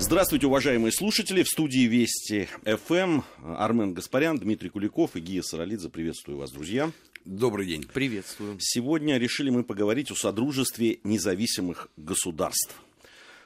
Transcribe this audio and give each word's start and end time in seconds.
Здравствуйте, 0.00 0.46
уважаемые 0.46 0.92
слушатели. 0.92 1.42
В 1.42 1.48
студии 1.48 1.86
Вести 1.86 2.48
ФМ 2.64 3.20
Армен 3.44 3.92
Гаспарян, 3.92 4.38
Дмитрий 4.38 4.70
Куликов 4.70 5.14
и 5.14 5.20
Гия 5.20 5.42
Саралидзе. 5.42 5.90
Приветствую 5.90 6.38
вас, 6.38 6.50
друзья. 6.50 6.90
Добрый 7.26 7.66
день. 7.66 7.84
Приветствую. 7.84 8.56
Сегодня 8.60 9.18
решили 9.18 9.50
мы 9.50 9.62
поговорить 9.62 10.10
о 10.10 10.14
Содружестве 10.14 11.00
независимых 11.04 11.90
государств. 11.98 12.74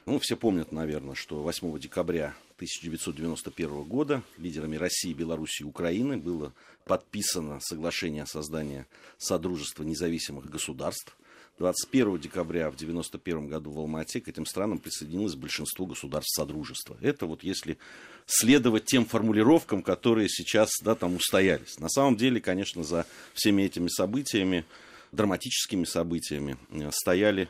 Ну, 0.05 0.17
все 0.19 0.37
помнят, 0.37 0.71
наверное, 0.71 1.13
что 1.13 1.43
8 1.43 1.77
декабря 1.77 2.33
1991 2.55 3.83
года 3.83 4.23
лидерами 4.37 4.77
России, 4.77 5.11
Беларуси 5.11 5.63
и 5.63 5.65
Украины 5.65 6.15
было 6.15 6.53
подписано 6.85 7.59
соглашение 7.59 8.23
о 8.23 8.27
создании 8.27 8.85
Содружества 9.17 9.83
независимых 9.83 10.49
государств– 10.49 11.17
21 11.57 12.19
декабря 12.19 12.69
в 12.69 12.75
1991 12.75 13.47
году 13.47 13.71
в 13.71 13.79
Алмате 13.79 14.19
к 14.19 14.27
этим 14.27 14.45
странам 14.45 14.77
присоединилось 14.77 15.35
большинство 15.35 15.85
государств 15.85 16.35
Содружества. 16.35 16.97
Это 17.01 17.25
вот 17.25 17.43
если 17.43 17.77
следовать 18.25 18.85
тем 18.85 19.05
формулировкам, 19.05 19.81
которые 19.81 20.27
сейчас 20.27 20.69
да, 20.81 20.95
там 20.95 21.15
устоялись. 21.15 21.79
На 21.79 21.87
самом 21.87 22.17
деле, 22.17 22.41
конечно, 22.41 22.83
за 22.83 23.05
всеми 23.33 23.63
этими 23.63 23.87
событиями, 23.87 24.65
драматическими 25.13 25.85
событиями, 25.85 26.57
э, 26.71 26.89
стояли 26.91 27.49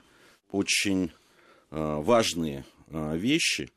очень 0.51 1.11
э, 1.71 1.95
важные 2.01 2.63
э, 2.89 3.17
вещи. 3.17 3.71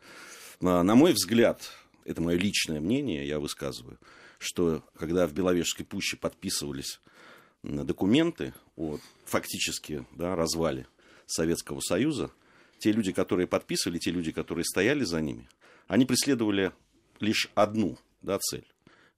На 0.61 0.95
мой 0.97 1.13
взгляд, 1.13 1.71
это 2.05 2.21
мое 2.21 2.37
личное 2.37 2.81
мнение, 2.81 3.27
я 3.27 3.39
высказываю, 3.39 3.97
что 4.39 4.83
когда 4.99 5.27
в 5.27 5.33
Беловежской 5.33 5.87
пуще 5.87 6.17
подписывались 6.17 7.01
документы 7.63 8.53
о 8.79 8.99
фактически 9.25 10.07
да, 10.13 10.37
развале 10.37 10.87
Советского 11.27 11.81
Союза, 11.81 12.31
те 12.79 12.93
люди, 12.93 13.13
которые 13.13 13.47
подписывали, 13.47 13.99
те 13.99 14.11
люди, 14.11 14.33
которые 14.33 14.65
стояли 14.65 15.05
за 15.05 15.21
ними, 15.21 15.49
они 15.89 16.07
преследовали 16.07 16.73
лишь 17.21 17.51
одну 17.55 17.99
да, 18.23 18.39
цель. 18.39 18.67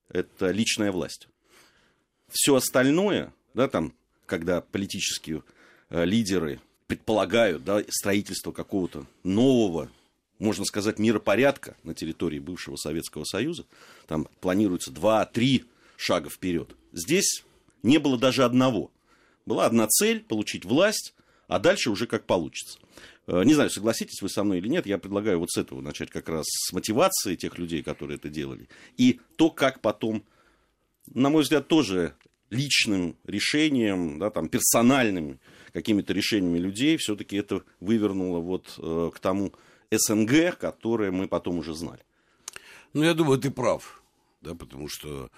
Это 0.09 0.51
личная 0.51 0.91
власть. 0.91 1.29
Все 2.29 2.55
остальное, 2.57 3.33
да, 3.55 3.69
там, 3.69 3.93
когда 4.27 4.61
политические 4.61 5.43
э, 5.91 6.05
лидеры 6.05 6.61
предполагают 6.87 7.63
да, 7.65 7.85
строительство 7.89 8.53
какого-то 8.53 9.07
нового, 9.23 9.91
можно 10.39 10.65
сказать, 10.65 10.99
миропорядка 10.99 11.77
на 11.85 11.95
территории 11.95 12.39
бывшего 12.39 12.77
Советского 12.77 13.25
Союза, 13.25 13.67
там 14.07 14.27
планируется 14.41 14.91
два-три 14.91 15.67
шага 15.97 16.31
вперед. 16.31 16.75
Здесь 16.93 17.45
не 17.83 17.99
было 17.99 18.19
даже 18.19 18.45
одного. 18.45 18.91
Была 19.47 19.67
одна 19.67 19.87
цель– 19.89 20.23
получить 20.29 20.65
власть, 20.65 21.15
а 21.49 21.59
дальше 21.59 21.91
уже 21.91 22.07
как 22.07 22.27
получится. 22.27 22.79
Э, 23.27 23.43
не 23.45 23.55
знаю, 23.55 23.71
согласитесь 23.71 24.23
вы 24.23 24.29
со 24.29 24.45
мной 24.45 24.59
или 24.59 24.69
нет, 24.69 24.87
я 24.87 24.99
предлагаю 24.99 25.41
вот 25.41 25.51
с 25.51 25.59
этого 25.59 25.81
начать 25.81 26.11
как 26.11 26.29
раз, 26.29 26.47
с 26.47 26.73
мотивации 26.73 27.37
тех 27.37 27.59
людей, 27.59 27.83
которые 27.83 28.17
это 28.17 28.29
делали, 28.29 28.69
и 28.97 29.21
то, 29.37 29.51
как 29.51 29.81
потом, 29.81 30.25
на 31.07 31.31
мой 31.31 31.43
взгляд, 31.43 31.69
тоже 31.69 32.15
личным 32.51 33.17
решением, 33.25 34.19
да, 34.19 34.31
там, 34.31 34.49
персональными 34.49 35.39
какими-то 35.73 36.13
решениями 36.13 36.59
людей 36.59 36.97
все-таки 36.97 37.37
это 37.37 37.63
вывернуло 37.79 38.41
вот 38.41 38.75
э, 38.79 39.11
к 39.15 39.21
тому 39.21 39.53
СНГ, 39.91 40.59
которое 40.59 41.11
мы 41.11 41.29
потом 41.29 41.59
уже 41.59 41.75
знали. 41.75 42.03
Ну, 42.93 43.05
я 43.05 43.15
думаю, 43.15 43.39
ты 43.39 43.51
прав, 43.51 44.03
да, 44.41 44.55
потому 44.55 44.89
что 44.89 45.31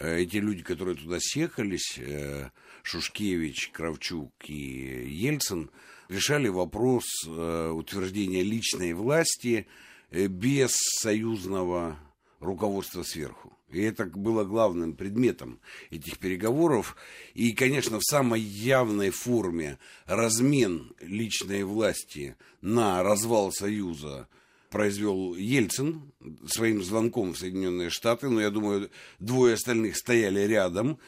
эти 0.00 0.36
люди, 0.36 0.62
которые 0.62 0.96
туда 0.96 1.18
съехались, 1.20 1.98
э, 1.98 2.50
Шушкевич, 2.82 3.70
Кравчук 3.72 4.32
и 4.46 5.08
Ельцин, 5.08 5.70
решали 6.08 6.48
вопрос 6.48 7.04
э, 7.26 7.70
утверждения 7.70 8.42
личной 8.42 8.92
власти 8.92 9.66
без 10.10 10.70
союзного 11.00 11.98
руководства 12.40 13.02
сверху. 13.02 13.56
И 13.70 13.80
это 13.80 14.04
было 14.06 14.44
главным 14.44 14.94
предметом 14.94 15.60
этих 15.90 16.18
переговоров. 16.18 16.96
И, 17.34 17.52
конечно, 17.52 17.98
в 17.98 18.04
самой 18.04 18.40
явной 18.40 19.10
форме 19.10 19.78
размен 20.06 20.94
личной 21.00 21.64
власти 21.64 22.36
на 22.60 23.02
развал 23.02 23.52
Союза 23.52 24.28
произвел 24.70 25.34
Ельцин 25.34 26.12
своим 26.46 26.82
звонком 26.82 27.34
в 27.34 27.38
Соединенные 27.38 27.90
Штаты, 27.90 28.28
но 28.28 28.40
я 28.40 28.50
думаю, 28.50 28.90
двое 29.18 29.54
остальных 29.54 29.96
стояли 29.96 30.40
рядом, 30.40 30.98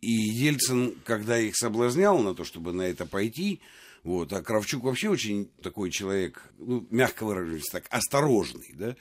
и 0.00 0.12
Ельцин, 0.12 0.94
когда 1.04 1.38
их 1.38 1.56
соблазнял 1.56 2.18
на 2.18 2.34
то, 2.34 2.44
чтобы 2.44 2.72
на 2.72 2.82
это 2.82 3.06
пойти, 3.06 3.60
вот, 4.04 4.32
а 4.32 4.42
Кравчук 4.42 4.84
вообще 4.84 5.08
очень 5.08 5.50
такой 5.62 5.90
человек, 5.90 6.42
ну, 6.58 6.86
мягко 6.90 7.24
выражаясь 7.24 7.66
так, 7.70 7.86
осторожный, 7.90 8.72
да, 8.74 8.96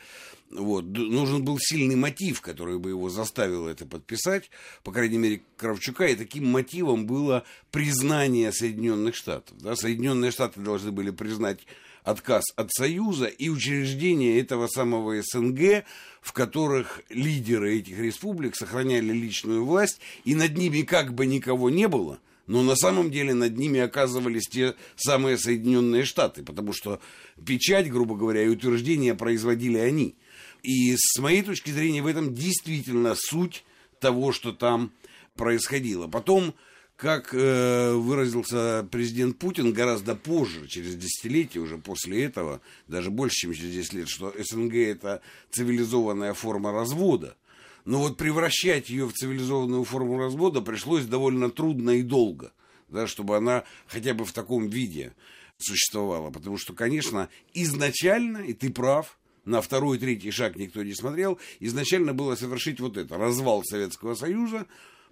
вот, 0.49 0.85
нужен 0.85 1.43
был 1.43 1.57
сильный 1.59 1.95
мотив, 1.95 2.41
который 2.41 2.79
бы 2.79 2.89
его 2.89 3.09
заставил 3.09 3.67
это 3.67 3.85
подписать, 3.85 4.49
по 4.83 4.91
крайней 4.91 5.17
мере, 5.17 5.43
Кравчука, 5.55 6.07
и 6.07 6.15
таким 6.15 6.47
мотивом 6.47 7.05
было 7.05 7.43
признание 7.71 8.51
Соединенных 8.51 9.15
Штатов, 9.15 9.57
да, 9.59 9.75
Соединенные 9.75 10.31
Штаты 10.31 10.61
должны 10.61 10.91
были 10.91 11.11
признать 11.11 11.59
отказ 12.07 12.45
от 12.55 12.71
Союза 12.71 13.25
и 13.25 13.49
учреждение 13.49 14.39
этого 14.39 14.67
самого 14.67 15.21
СНГ, 15.21 15.83
в 16.21 16.31
которых 16.31 17.01
лидеры 17.09 17.79
этих 17.79 17.99
республик 17.99 18.55
сохраняли 18.55 19.11
личную 19.11 19.65
власть, 19.65 19.99
и 20.23 20.33
над 20.33 20.57
ними 20.57 20.83
как 20.83 21.13
бы 21.13 21.25
никого 21.25 21.69
не 21.69 21.89
было, 21.89 22.19
но 22.47 22.63
на 22.63 22.77
самом 22.77 23.11
деле 23.11 23.33
над 23.33 23.57
ними 23.57 23.81
оказывались 23.81 24.47
те 24.47 24.75
самые 24.95 25.37
Соединенные 25.37 26.05
Штаты, 26.05 26.43
потому 26.43 26.71
что 26.71 27.01
печать, 27.45 27.91
грубо 27.91 28.15
говоря, 28.15 28.41
и 28.41 28.47
утверждения 28.47 29.13
производили 29.13 29.77
они. 29.77 30.15
И 30.63 30.95
с 30.95 31.19
моей 31.19 31.41
точки 31.41 31.71
зрения 31.71 32.01
в 32.01 32.07
этом 32.07 32.33
действительно 32.33 33.15
суть 33.17 33.65
того, 33.99 34.31
что 34.31 34.53
там 34.53 34.93
происходило. 35.35 36.07
Потом 36.07 36.55
как 36.97 37.29
э, 37.31 37.93
выразился 37.93 38.85
президент 38.91 39.37
Путин 39.37 39.71
гораздо 39.71 40.15
позже, 40.15 40.67
через 40.67 40.95
десятилетия, 40.95 41.59
уже 41.59 41.77
после 41.77 42.23
этого, 42.23 42.59
даже 42.87 43.11
больше, 43.11 43.35
чем 43.35 43.53
через 43.53 43.71
10 43.71 43.93
лет, 43.93 44.09
что 44.09 44.33
СНГ 44.37 44.73
это 44.73 45.21
цивилизованная 45.51 46.33
форма 46.33 46.71
развода. 46.71 47.37
Но 47.85 47.99
вот 47.99 48.17
превращать 48.17 48.89
ее 48.89 49.05
в 49.05 49.13
цивилизованную 49.13 49.83
форму 49.83 50.17
развода 50.17 50.61
пришлось 50.61 51.05
довольно 51.05 51.51
трудно 51.51 51.91
и 51.91 52.01
долго, 52.01 52.51
да, 52.89 53.05
чтобы 53.05 53.37
она 53.37 53.63
хотя 53.85 54.15
бы 54.15 54.25
в 54.25 54.33
таком 54.33 54.67
виде 54.67 55.13
существовала. 55.59 56.31
Потому 56.31 56.57
что, 56.57 56.73
конечно, 56.73 57.29
изначально, 57.53 58.39
и 58.39 58.53
ты 58.53 58.71
прав, 58.71 59.19
на 59.45 59.61
второй 59.61 59.97
и 59.97 59.99
третий 59.99 60.31
шаг 60.31 60.55
никто 60.55 60.83
не 60.83 60.95
смотрел, 60.95 61.39
изначально 61.59 62.13
было 62.13 62.35
совершить 62.35 62.79
вот 62.79 62.97
это, 62.97 63.17
развал 63.17 63.63
Советского 63.63 64.15
Союза, 64.15 64.65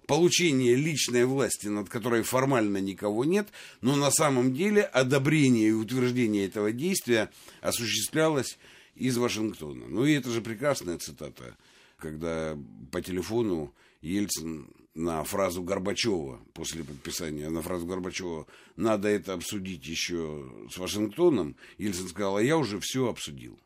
получение 0.06 0.74
личной 0.74 1.24
власти, 1.24 1.68
над 1.68 1.88
которой 1.88 2.22
формально 2.22 2.78
никого 2.78 3.24
нет, 3.24 3.48
но 3.80 3.96
на 3.96 4.10
самом 4.10 4.54
деле 4.54 4.82
одобрение 4.82 5.68
и 5.68 5.72
утверждение 5.72 6.46
этого 6.46 6.72
действия 6.72 7.30
осуществлялось 7.60 8.58
из 8.94 9.16
Вашингтона. 9.18 9.86
Ну 9.88 10.04
и 10.04 10.12
это 10.12 10.30
же 10.30 10.40
прекрасная 10.40 10.98
цитата, 10.98 11.56
когда 11.98 12.58
по 12.90 13.02
телефону 13.02 13.74
Ельцин 14.00 14.68
на 14.94 15.22
фразу 15.24 15.62
Горбачева 15.62 16.40
после 16.54 16.82
подписания, 16.82 17.50
на 17.50 17.60
фразу 17.60 17.86
Горбачева 17.86 18.46
«надо 18.76 19.08
это 19.08 19.34
обсудить 19.34 19.86
еще 19.86 20.50
с 20.72 20.78
Вашингтоном», 20.78 21.56
Ельцин 21.76 22.08
сказал, 22.08 22.38
а 22.38 22.42
я 22.42 22.56
уже 22.56 22.80
все 22.80 23.08
обсудил. 23.08 23.58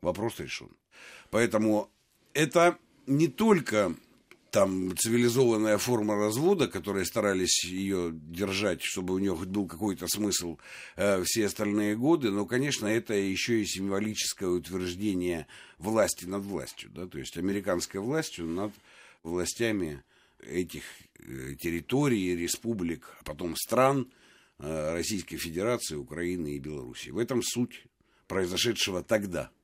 Вопрос 0.00 0.38
решен. 0.38 0.70
Поэтому 1.30 1.90
это 2.32 2.78
не 3.06 3.28
только 3.28 3.94
там 4.50 4.96
цивилизованная 4.96 5.78
форма 5.78 6.16
развода, 6.16 6.68
которые 6.68 7.04
старались 7.04 7.64
ее 7.64 8.10
держать, 8.12 8.82
чтобы 8.82 9.14
у 9.14 9.18
нее 9.18 9.34
хоть 9.34 9.48
был 9.48 9.66
какой-то 9.66 10.06
смысл 10.08 10.58
э, 10.96 11.22
все 11.24 11.46
остальные 11.46 11.96
годы, 11.96 12.30
но, 12.30 12.46
конечно, 12.46 12.86
это 12.86 13.14
еще 13.14 13.60
и 13.60 13.66
символическое 13.66 14.48
утверждение 14.48 15.46
власти 15.78 16.24
над 16.24 16.44
властью, 16.44 16.90
да, 16.92 17.06
то 17.06 17.18
есть 17.18 17.36
американской 17.36 18.00
властью 18.00 18.46
над 18.46 18.72
властями 19.22 20.02
этих 20.40 20.82
э, 21.18 21.54
территорий, 21.54 22.36
республик, 22.36 23.16
а 23.20 23.24
потом 23.24 23.56
стран 23.56 24.10
э, 24.58 24.92
Российской 24.92 25.36
Федерации, 25.36 25.94
Украины 25.94 26.54
и 26.54 26.58
Белоруссии. 26.58 27.10
В 27.10 27.18
этом 27.18 27.42
суть 27.42 27.84
произошедшего 28.26 29.02
тогда– 29.02 29.50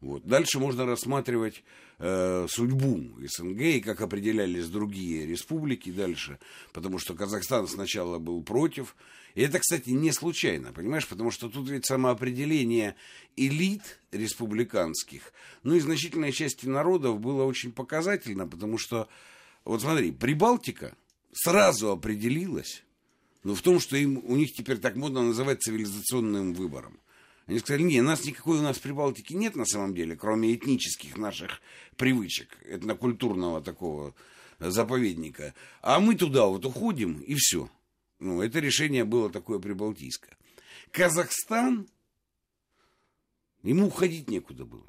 вот. 0.00 0.24
Дальше 0.24 0.58
можно 0.58 0.84
рассматривать 0.84 1.62
э, 1.98 2.46
судьбу 2.48 3.10
СНГ 3.20 3.60
и 3.60 3.80
как 3.80 4.00
определялись 4.00 4.68
другие 4.68 5.26
республики 5.26 5.90
дальше, 5.90 6.38
потому 6.72 6.98
что 6.98 7.14
Казахстан 7.14 7.66
сначала 7.68 8.18
был 8.18 8.42
против. 8.42 8.96
И 9.34 9.42
это, 9.42 9.58
кстати, 9.58 9.90
не 9.90 10.12
случайно, 10.12 10.72
понимаешь, 10.72 11.08
потому 11.08 11.30
что 11.30 11.48
тут 11.48 11.68
ведь 11.68 11.86
самоопределение 11.86 12.94
элит 13.36 13.98
республиканских, 14.12 15.32
ну 15.62 15.74
и 15.74 15.80
значительной 15.80 16.32
части 16.32 16.66
народов 16.66 17.18
было 17.20 17.44
очень 17.44 17.72
показательно, 17.72 18.46
потому 18.46 18.78
что, 18.78 19.08
вот 19.64 19.80
смотри, 19.80 20.12
Прибалтика 20.12 20.96
сразу 21.32 21.90
определилась, 21.90 22.84
но 23.42 23.54
в 23.54 23.62
том, 23.62 23.80
что 23.80 23.96
им, 23.96 24.22
у 24.24 24.36
них 24.36 24.52
теперь 24.52 24.78
так 24.78 24.94
модно 24.96 25.22
называть 25.22 25.62
цивилизационным 25.62 26.54
выбором. 26.54 26.98
Они 27.46 27.58
сказали, 27.58 27.82
нет, 27.82 28.04
нас 28.04 28.24
никакой 28.24 28.58
у 28.58 28.62
нас 28.62 28.78
Прибалтики 28.78 29.34
нет 29.34 29.54
на 29.54 29.66
самом 29.66 29.94
деле, 29.94 30.16
кроме 30.16 30.54
этнических 30.54 31.16
наших 31.18 31.60
привычек, 31.96 32.56
этнокультурного 32.64 33.60
такого 33.60 34.14
заповедника. 34.58 35.54
А 35.82 36.00
мы 36.00 36.14
туда 36.14 36.46
вот 36.46 36.64
уходим, 36.64 37.20
и 37.20 37.34
все. 37.34 37.68
Ну, 38.18 38.40
это 38.40 38.60
решение 38.60 39.04
было 39.04 39.28
такое 39.28 39.58
прибалтийское. 39.58 40.36
Казахстан, 40.90 41.86
ему 43.62 43.88
уходить 43.88 44.30
некуда 44.30 44.64
было. 44.64 44.86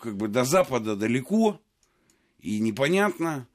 Как 0.00 0.16
бы 0.16 0.28
до 0.28 0.44
Запада 0.44 0.96
далеко, 0.96 1.60
и 2.40 2.60
непонятно. 2.60 3.48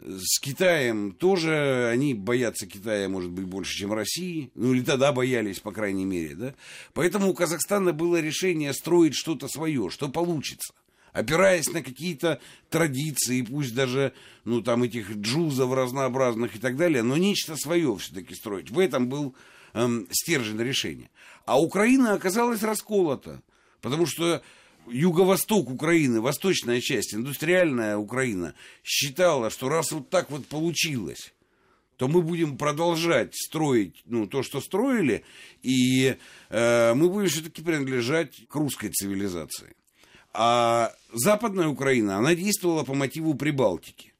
С 0.00 0.38
Китаем 0.38 1.12
тоже, 1.12 1.88
они 1.92 2.14
боятся 2.14 2.66
Китая, 2.66 3.08
может 3.08 3.30
быть, 3.30 3.46
больше, 3.46 3.76
чем 3.76 3.92
России. 3.92 4.52
Ну, 4.54 4.72
или 4.72 4.82
тогда 4.82 5.10
боялись, 5.10 5.58
по 5.58 5.72
крайней 5.72 6.04
мере, 6.04 6.36
да. 6.36 6.54
Поэтому 6.94 7.28
у 7.30 7.34
Казахстана 7.34 7.92
было 7.92 8.20
решение 8.20 8.72
строить 8.72 9.14
что-то 9.16 9.48
свое, 9.48 9.90
что 9.90 10.08
получится. 10.08 10.72
Опираясь 11.12 11.68
на 11.72 11.82
какие-то 11.82 12.40
традиции, 12.70 13.42
пусть 13.42 13.74
даже, 13.74 14.12
ну, 14.44 14.62
там, 14.62 14.84
этих 14.84 15.10
джузов 15.16 15.72
разнообразных 15.72 16.54
и 16.54 16.60
так 16.60 16.76
далее, 16.76 17.02
но 17.02 17.16
нечто 17.16 17.56
свое 17.56 17.96
все-таки 17.96 18.36
строить. 18.36 18.70
В 18.70 18.78
этом 18.78 19.08
был 19.08 19.34
эм, 19.74 20.06
стержень 20.12 20.62
решения. 20.62 21.10
А 21.44 21.60
Украина 21.60 22.12
оказалась 22.12 22.62
расколота, 22.62 23.42
потому 23.80 24.06
что 24.06 24.42
юго-восток 24.90 25.70
Украины, 25.70 26.20
восточная 26.20 26.80
часть, 26.80 27.14
индустриальная 27.14 27.96
Украина, 27.96 28.54
считала, 28.84 29.50
что 29.50 29.68
раз 29.68 29.92
вот 29.92 30.10
так 30.10 30.30
вот 30.30 30.46
получилось, 30.46 31.32
то 31.96 32.08
мы 32.08 32.22
будем 32.22 32.56
продолжать 32.56 33.34
строить 33.34 34.02
ну, 34.04 34.26
то, 34.26 34.42
что 34.42 34.60
строили, 34.60 35.24
и 35.62 36.16
э, 36.48 36.94
мы 36.94 37.08
будем 37.08 37.28
все-таки 37.28 37.62
принадлежать 37.62 38.46
к 38.48 38.54
русской 38.54 38.90
цивилизации. 38.90 39.74
А 40.32 40.94
Западная 41.12 41.68
Украина, 41.68 42.18
она 42.18 42.34
действовала 42.34 42.84
по 42.84 42.94
мотиву 42.94 43.34
Прибалтики. 43.34 44.12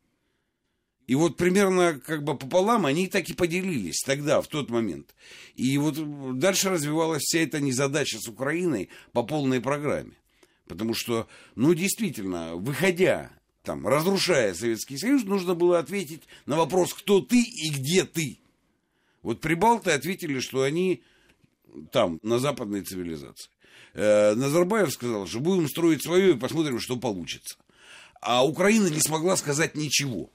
И 1.09 1.15
вот 1.15 1.39
примерно 1.39 1.99
как 1.99 2.23
бы 2.23 2.37
пополам 2.37 2.85
они 2.85 3.07
так 3.07 3.29
и 3.31 3.33
поделились 3.33 4.03
тогда, 4.05 4.43
в 4.43 4.47
тот 4.47 4.69
момент. 4.69 5.15
И 5.55 5.79
вот 5.79 6.39
дальше 6.39 6.69
развивалась 6.69 7.23
вся 7.23 7.41
эта 7.41 7.61
незадача 7.61 8.19
с 8.19 8.29
Украиной 8.29 8.91
по 9.13 9.23
полной 9.23 9.61
программе. 9.61 10.13
Потому 10.69 10.95
что, 10.95 11.27
ну, 11.55 11.75
действительно, 11.75 12.55
выходя, 12.55 13.31
там, 13.63 13.87
разрушая 13.87 14.55
Советский 14.55 14.99
Союз, 14.99 15.25
нужно 15.25 15.55
было 15.55 15.79
ответить 15.79 16.23
на 16.47 16.57
вопрос, 16.57 16.95
кто 16.95 17.21
ты 17.21 17.41
и 17.41 17.71
где 17.71 18.05
ты. 18.05 18.39
Вот 19.23 19.41
прибалты 19.41 19.91
ответили, 19.91 20.41
что 20.41 20.63
они 20.63 21.03
там, 21.91 22.21
на 22.23 22.39
западной 22.39 22.83
цивилизации. 22.83 23.51
Э, 23.95 24.35
Назарбаев 24.35 24.93
сказал, 24.93 25.27
что 25.27 25.41
будем 25.41 25.69
строить 25.69 26.03
свое 26.03 26.33
и 26.33 26.39
посмотрим, 26.39 26.81
что 26.81 26.97
получится. 26.97 27.57
А 28.21 28.47
Украина 28.47 28.89
не 28.89 29.01
смогла 29.01 29.37
сказать 29.37 29.75
ничего. 29.75 30.31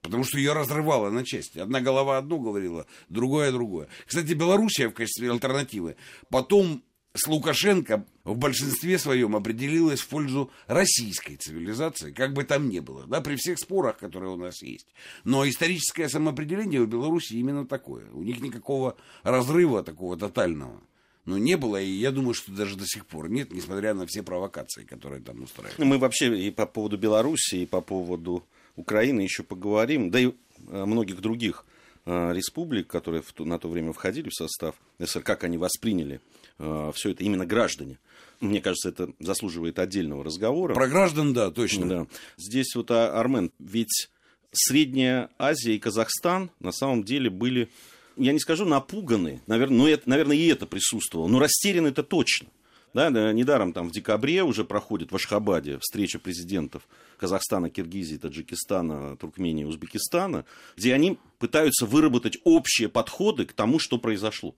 Потому 0.00 0.24
что 0.24 0.36
ее 0.36 0.52
разрывало 0.52 1.10
на 1.10 1.24
части. 1.24 1.58
Одна 1.58 1.80
голова 1.80 2.18
одно 2.18 2.38
говорила, 2.38 2.86
другое 3.08 3.50
другое. 3.50 3.88
Кстати, 4.06 4.34
Белоруссия 4.34 4.88
в 4.88 4.92
качестве 4.92 5.30
альтернативы 5.30 5.96
потом 6.28 6.82
с 7.14 7.26
Лукашенко 7.28 8.04
в 8.24 8.36
большинстве 8.36 8.98
своем 8.98 9.36
определилась 9.36 10.00
в 10.00 10.08
пользу 10.08 10.50
российской 10.66 11.36
цивилизации, 11.36 12.12
как 12.12 12.32
бы 12.32 12.44
там 12.44 12.68
ни 12.68 12.80
было, 12.80 13.06
да, 13.06 13.20
при 13.20 13.36
всех 13.36 13.58
спорах, 13.58 13.98
которые 13.98 14.32
у 14.32 14.36
нас 14.36 14.62
есть. 14.62 14.86
Но 15.22 15.48
историческое 15.48 16.08
самоопределение 16.08 16.80
у 16.80 16.86
Беларуси 16.86 17.34
именно 17.34 17.66
такое. 17.66 18.10
У 18.12 18.22
них 18.22 18.40
никакого 18.40 18.96
разрыва 19.22 19.82
такого 19.82 20.16
тотального 20.16 20.80
ну, 21.26 21.38
не 21.38 21.56
было, 21.56 21.80
и 21.80 21.88
я 21.88 22.10
думаю, 22.10 22.34
что 22.34 22.52
даже 22.52 22.76
до 22.76 22.84
сих 22.86 23.06
пор 23.06 23.30
нет, 23.30 23.52
несмотря 23.52 23.94
на 23.94 24.06
все 24.06 24.22
провокации, 24.22 24.84
которые 24.84 25.22
там 25.22 25.42
устраивают. 25.42 25.78
Мы 25.78 25.98
вообще 25.98 26.36
и 26.38 26.50
по 26.50 26.66
поводу 26.66 26.98
Беларуси, 26.98 27.56
и 27.56 27.66
по 27.66 27.80
поводу 27.80 28.44
Украины 28.76 29.22
еще 29.22 29.42
поговорим, 29.42 30.10
да 30.10 30.20
и 30.20 30.26
э, 30.26 30.84
многих 30.84 31.20
других 31.20 31.64
э, 32.04 32.32
республик, 32.34 32.88
которые 32.88 33.22
в, 33.22 33.32
на 33.40 33.58
то 33.58 33.68
время 33.68 33.92
входили 33.92 34.28
в 34.28 34.34
состав 34.34 34.74
СССР, 34.98 35.22
как 35.22 35.44
они 35.44 35.56
восприняли 35.56 36.20
все 36.58 37.10
это 37.10 37.24
именно 37.24 37.46
граждане. 37.46 37.98
Мне 38.40 38.60
кажется, 38.60 38.90
это 38.90 39.10
заслуживает 39.20 39.78
отдельного 39.78 40.24
разговора. 40.24 40.74
Про 40.74 40.88
граждан, 40.88 41.32
да, 41.32 41.50
точно. 41.50 41.88
Да. 41.88 42.06
Здесь 42.36 42.74
вот, 42.74 42.90
а, 42.90 43.18
Армен, 43.18 43.52
ведь 43.58 44.08
Средняя 44.52 45.30
Азия 45.38 45.74
и 45.74 45.78
Казахстан 45.78 46.50
на 46.60 46.70
самом 46.70 47.02
деле 47.04 47.28
были, 47.28 47.70
я 48.16 48.32
не 48.32 48.38
скажу 48.38 48.64
напуганы, 48.64 49.40
наверное, 49.46 49.78
но 49.78 49.88
это, 49.88 50.08
наверное, 50.08 50.36
и 50.36 50.46
это 50.46 50.66
присутствовало, 50.66 51.26
но 51.26 51.40
растеряны 51.40 51.88
это 51.88 52.02
точно. 52.02 52.48
Да, 52.92 53.10
да, 53.10 53.32
недаром 53.32 53.72
там 53.72 53.88
в 53.88 53.92
декабре 53.92 54.44
уже 54.44 54.64
проходит 54.64 55.10
в 55.10 55.16
Ашхабаде 55.16 55.78
встреча 55.80 56.20
президентов 56.20 56.86
Казахстана, 57.18 57.68
Киргизии, 57.68 58.16
Таджикистана, 58.16 59.16
Туркмении, 59.16 59.64
Узбекистана, 59.64 60.44
где 60.76 60.94
они 60.94 61.18
пытаются 61.40 61.86
выработать 61.86 62.38
общие 62.44 62.88
подходы 62.88 63.46
к 63.46 63.52
тому, 63.52 63.80
что 63.80 63.98
произошло. 63.98 64.54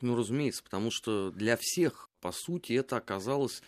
Ну, 0.00 0.14
разумеется, 0.14 0.62
потому 0.62 0.90
что 0.90 1.30
для 1.30 1.56
всех, 1.58 2.10
по 2.20 2.32
сути, 2.32 2.74
это 2.74 2.96
оказалось 2.96 3.62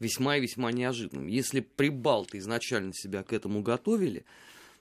весьма 0.00 0.36
и 0.36 0.40
весьма 0.40 0.72
неожиданным. 0.72 1.26
Если 1.26 1.60
прибалты 1.60 2.38
изначально 2.38 2.92
себя 2.94 3.22
к 3.22 3.32
этому 3.32 3.62
готовили, 3.62 4.24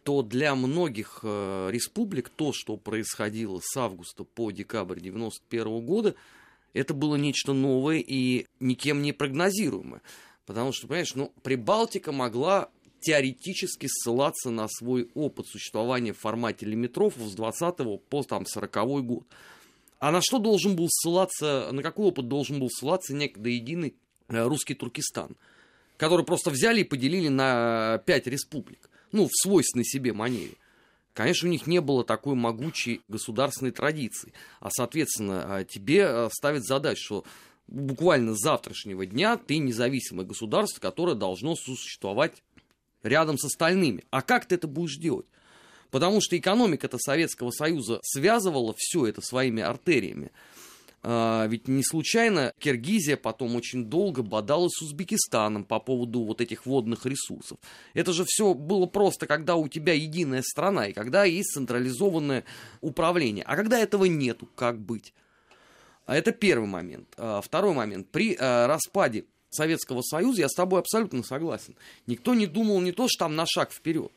то 0.04 0.22
для 0.22 0.56
многих 0.56 1.22
э, 1.24 1.70
республик 1.72 2.30
то, 2.30 2.54
что 2.54 2.78
происходило 2.78 3.60
с 3.62 3.76
августа 3.76 4.24
по 4.24 4.52
декабрь 4.52 5.00
1991 5.00 5.86
года, 5.86 6.16
это 6.74 6.94
было 6.94 7.16
нечто 7.16 7.54
новое 7.54 7.98
и 7.98 8.46
никем 8.60 9.02
не 9.02 9.14
прогнозируемое. 9.14 10.02
Потому 10.46 10.74
что, 10.74 10.88
понимаешь, 10.88 11.16
ну, 11.16 11.34
Прибалтика 11.42 12.12
могла 12.12 12.70
теоретически 13.00 13.88
ссылаться 13.90 14.50
на 14.50 14.68
свой 14.68 15.10
опыт 15.14 15.48
существования 15.48 16.14
в 16.14 16.20
формате 16.20 16.66
лимитрофов 16.66 17.24
с 17.24 17.34
20 17.34 18.02
по 18.10 18.24
там, 18.24 18.46
40 18.46 19.06
год. 19.06 19.24
А 20.00 20.12
на 20.12 20.22
что 20.22 20.40
должен 20.40 20.76
был 20.76 20.88
ссылаться, 20.90 21.70
на 21.72 21.82
какой 21.82 22.08
опыт 22.08 22.28
должен 22.28 22.60
был 22.60 22.70
ссылаться 22.70 23.14
некогда 23.14 23.50
единый 23.50 23.96
э, 24.28 24.44
русский 24.44 24.74
Туркестан, 24.74 25.36
который 25.98 26.26
просто 26.26 26.50
взяли 26.50 26.82
и 26.82 26.84
поделили 26.84 27.30
на 27.30 28.02
пять 28.06 28.28
республик, 28.28 28.90
ну, 29.12 29.28
в 29.28 29.32
свойственной 29.34 29.86
себе 29.86 30.14
манере. 30.14 30.56
Конечно, 31.14 31.48
у 31.48 31.52
них 31.52 31.66
не 31.66 31.80
было 31.80 32.04
такой 32.04 32.36
могучей 32.36 33.02
государственной 33.08 33.72
традиции. 33.72 34.34
А, 34.60 34.70
соответственно, 34.70 35.44
а, 35.46 35.64
тебе 35.64 36.06
э, 36.06 36.30
ставят 36.30 36.66
задачу, 36.66 37.04
что 37.04 37.26
буквально 37.68 38.36
с 38.36 38.42
завтрашнего 38.42 39.06
дня 39.06 39.38
ты 39.38 39.58
независимое 39.58 40.26
государство, 40.26 40.82
которое 40.82 41.16
должно 41.16 41.56
существовать 41.56 42.44
рядом 43.02 43.38
с 43.38 43.46
остальными. 43.46 44.04
А 44.10 44.22
как 44.22 44.46
ты 44.46 44.56
это 44.56 44.68
будешь 44.68 44.98
делать? 44.98 45.26
Потому 45.96 46.20
что 46.20 46.38
экономика-то 46.38 46.98
Советского 47.00 47.52
Союза 47.52 48.02
связывала 48.04 48.76
все 48.78 49.06
это 49.08 49.22
своими 49.22 49.64
артериями. 49.64 50.34
А, 51.02 51.48
ведь 51.48 51.70
не 51.70 51.86
случайно 51.86 52.52
Киргизия 52.60 53.16
потом 53.16 53.56
очень 53.56 53.86
долго 53.86 54.22
бодалась 54.22 54.74
с 54.74 54.82
Узбекистаном 54.82 55.64
по 55.64 55.80
поводу 55.80 56.24
вот 56.24 56.42
этих 56.42 56.66
водных 56.66 57.06
ресурсов. 57.06 57.60
Это 57.94 58.12
же 58.12 58.26
все 58.28 58.54
было 58.54 58.88
просто, 58.88 59.26
когда 59.26 59.56
у 59.56 59.70
тебя 59.70 59.94
единая 59.94 60.42
страна 60.42 60.88
и 60.88 60.92
когда 60.92 61.24
есть 61.24 61.54
централизованное 61.54 62.44
управление. 62.82 63.46
А 63.46 63.56
когда 63.56 63.80
этого 63.80 64.04
нету, 64.04 64.50
как 64.54 64.78
быть? 64.78 65.14
А 66.06 66.18
это 66.18 66.34
первый 66.34 66.68
момент. 66.68 67.08
А, 67.16 67.40
второй 67.40 67.74
момент. 67.74 68.10
При 68.10 68.36
распаде 68.36 69.24
Советского 69.50 70.02
Союза 70.02 70.42
я 70.42 70.50
с 70.50 70.56
тобой 70.56 70.82
абсолютно 70.82 71.24
согласен. 71.24 71.78
Никто 72.06 72.34
не 72.34 72.48
думал 72.48 72.82
не 72.82 72.92
то, 72.92 73.08
что 73.08 73.20
там 73.20 73.38
на 73.38 73.46
шаг 73.46 73.72
вперед. 73.72 74.12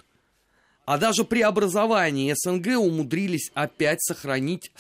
А 0.89 0.97
даже 0.97 1.25
при 1.25 1.43
образовании 1.43 2.33
СНГ 2.35 2.79
умудрились 2.79 3.51
опять 3.53 4.01
сохранить 4.01 4.73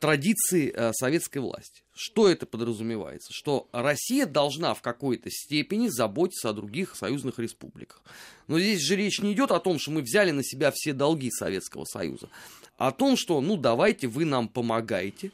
традиции 0.00 0.72
э, 0.74 0.90
советской 0.92 1.38
власти. 1.38 1.84
Что 1.94 2.28
это 2.28 2.46
подразумевается? 2.46 3.32
Что 3.32 3.68
Россия 3.70 4.26
должна 4.26 4.74
в 4.74 4.82
какой-то 4.82 5.30
степени 5.30 5.86
заботиться 5.86 6.48
о 6.48 6.52
других 6.52 6.96
союзных 6.96 7.38
республиках. 7.38 8.02
Но 8.48 8.58
здесь 8.58 8.80
же 8.80 8.96
речь 8.96 9.20
не 9.20 9.34
идет 9.34 9.52
о 9.52 9.60
том, 9.60 9.78
что 9.78 9.92
мы 9.92 10.02
взяли 10.02 10.32
на 10.32 10.42
себя 10.42 10.72
все 10.74 10.92
долги 10.92 11.30
Советского 11.30 11.84
Союза, 11.84 12.28
а 12.76 12.88
о 12.88 12.92
том, 12.92 13.16
что, 13.16 13.40
ну, 13.40 13.56
давайте 13.56 14.08
вы 14.08 14.24
нам 14.24 14.48
помогаете, 14.48 15.30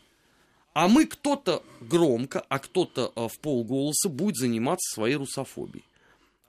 а 0.75 0.89
мы 0.89 1.07
кто-то 1.07 1.63
громко, 1.81 2.45
а 2.51 2.59
кто-то 2.59 3.15
э, 3.17 3.29
в 3.29 3.39
полголоса 3.39 4.11
будет 4.11 4.37
заниматься 4.37 4.95
своей 4.95 5.17
русофобией. 5.17 5.87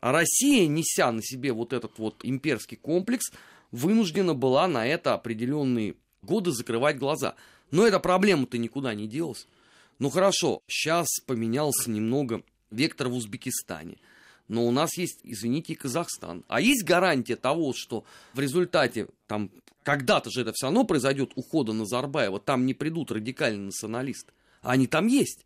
А 0.01 0.11
Россия, 0.11 0.67
неся 0.67 1.09
на 1.13 1.21
себе 1.23 1.53
вот 1.53 1.71
этот 1.71 1.97
вот 1.97 2.15
имперский 2.23 2.75
комплекс, 2.75 3.31
вынуждена 3.71 4.33
была 4.33 4.67
на 4.67 4.85
это 4.85 5.13
определенные 5.13 5.95
годы 6.21 6.51
закрывать 6.51 6.97
глаза. 6.97 7.35
Но 7.71 7.85
эта 7.85 7.99
проблема-то 7.99 8.57
никуда 8.57 8.93
не 8.93 9.07
делась. 9.07 9.47
Ну 9.99 10.09
хорошо, 10.09 10.61
сейчас 10.67 11.07
поменялся 11.25 11.89
немного 11.89 12.41
вектор 12.71 13.09
в 13.09 13.15
Узбекистане. 13.15 13.97
Но 14.47 14.65
у 14.65 14.71
нас 14.71 14.97
есть, 14.97 15.19
извините, 15.23 15.75
Казахстан. 15.75 16.43
А 16.47 16.59
есть 16.59 16.83
гарантия 16.83 17.35
того, 17.35 17.73
что 17.75 18.03
в 18.33 18.39
результате, 18.39 19.07
там, 19.27 19.51
когда-то 19.83 20.31
же 20.31 20.41
это 20.41 20.53
все 20.53 20.67
равно 20.67 20.85
произойдет 20.85 21.31
ухода 21.35 21.73
Назарбаева, 21.73 22.39
там 22.39 22.65
не 22.65 22.73
придут 22.73 23.11
радикальные 23.11 23.67
националисты. 23.67 24.33
А 24.61 24.71
они 24.71 24.87
там 24.87 25.07
есть. 25.07 25.45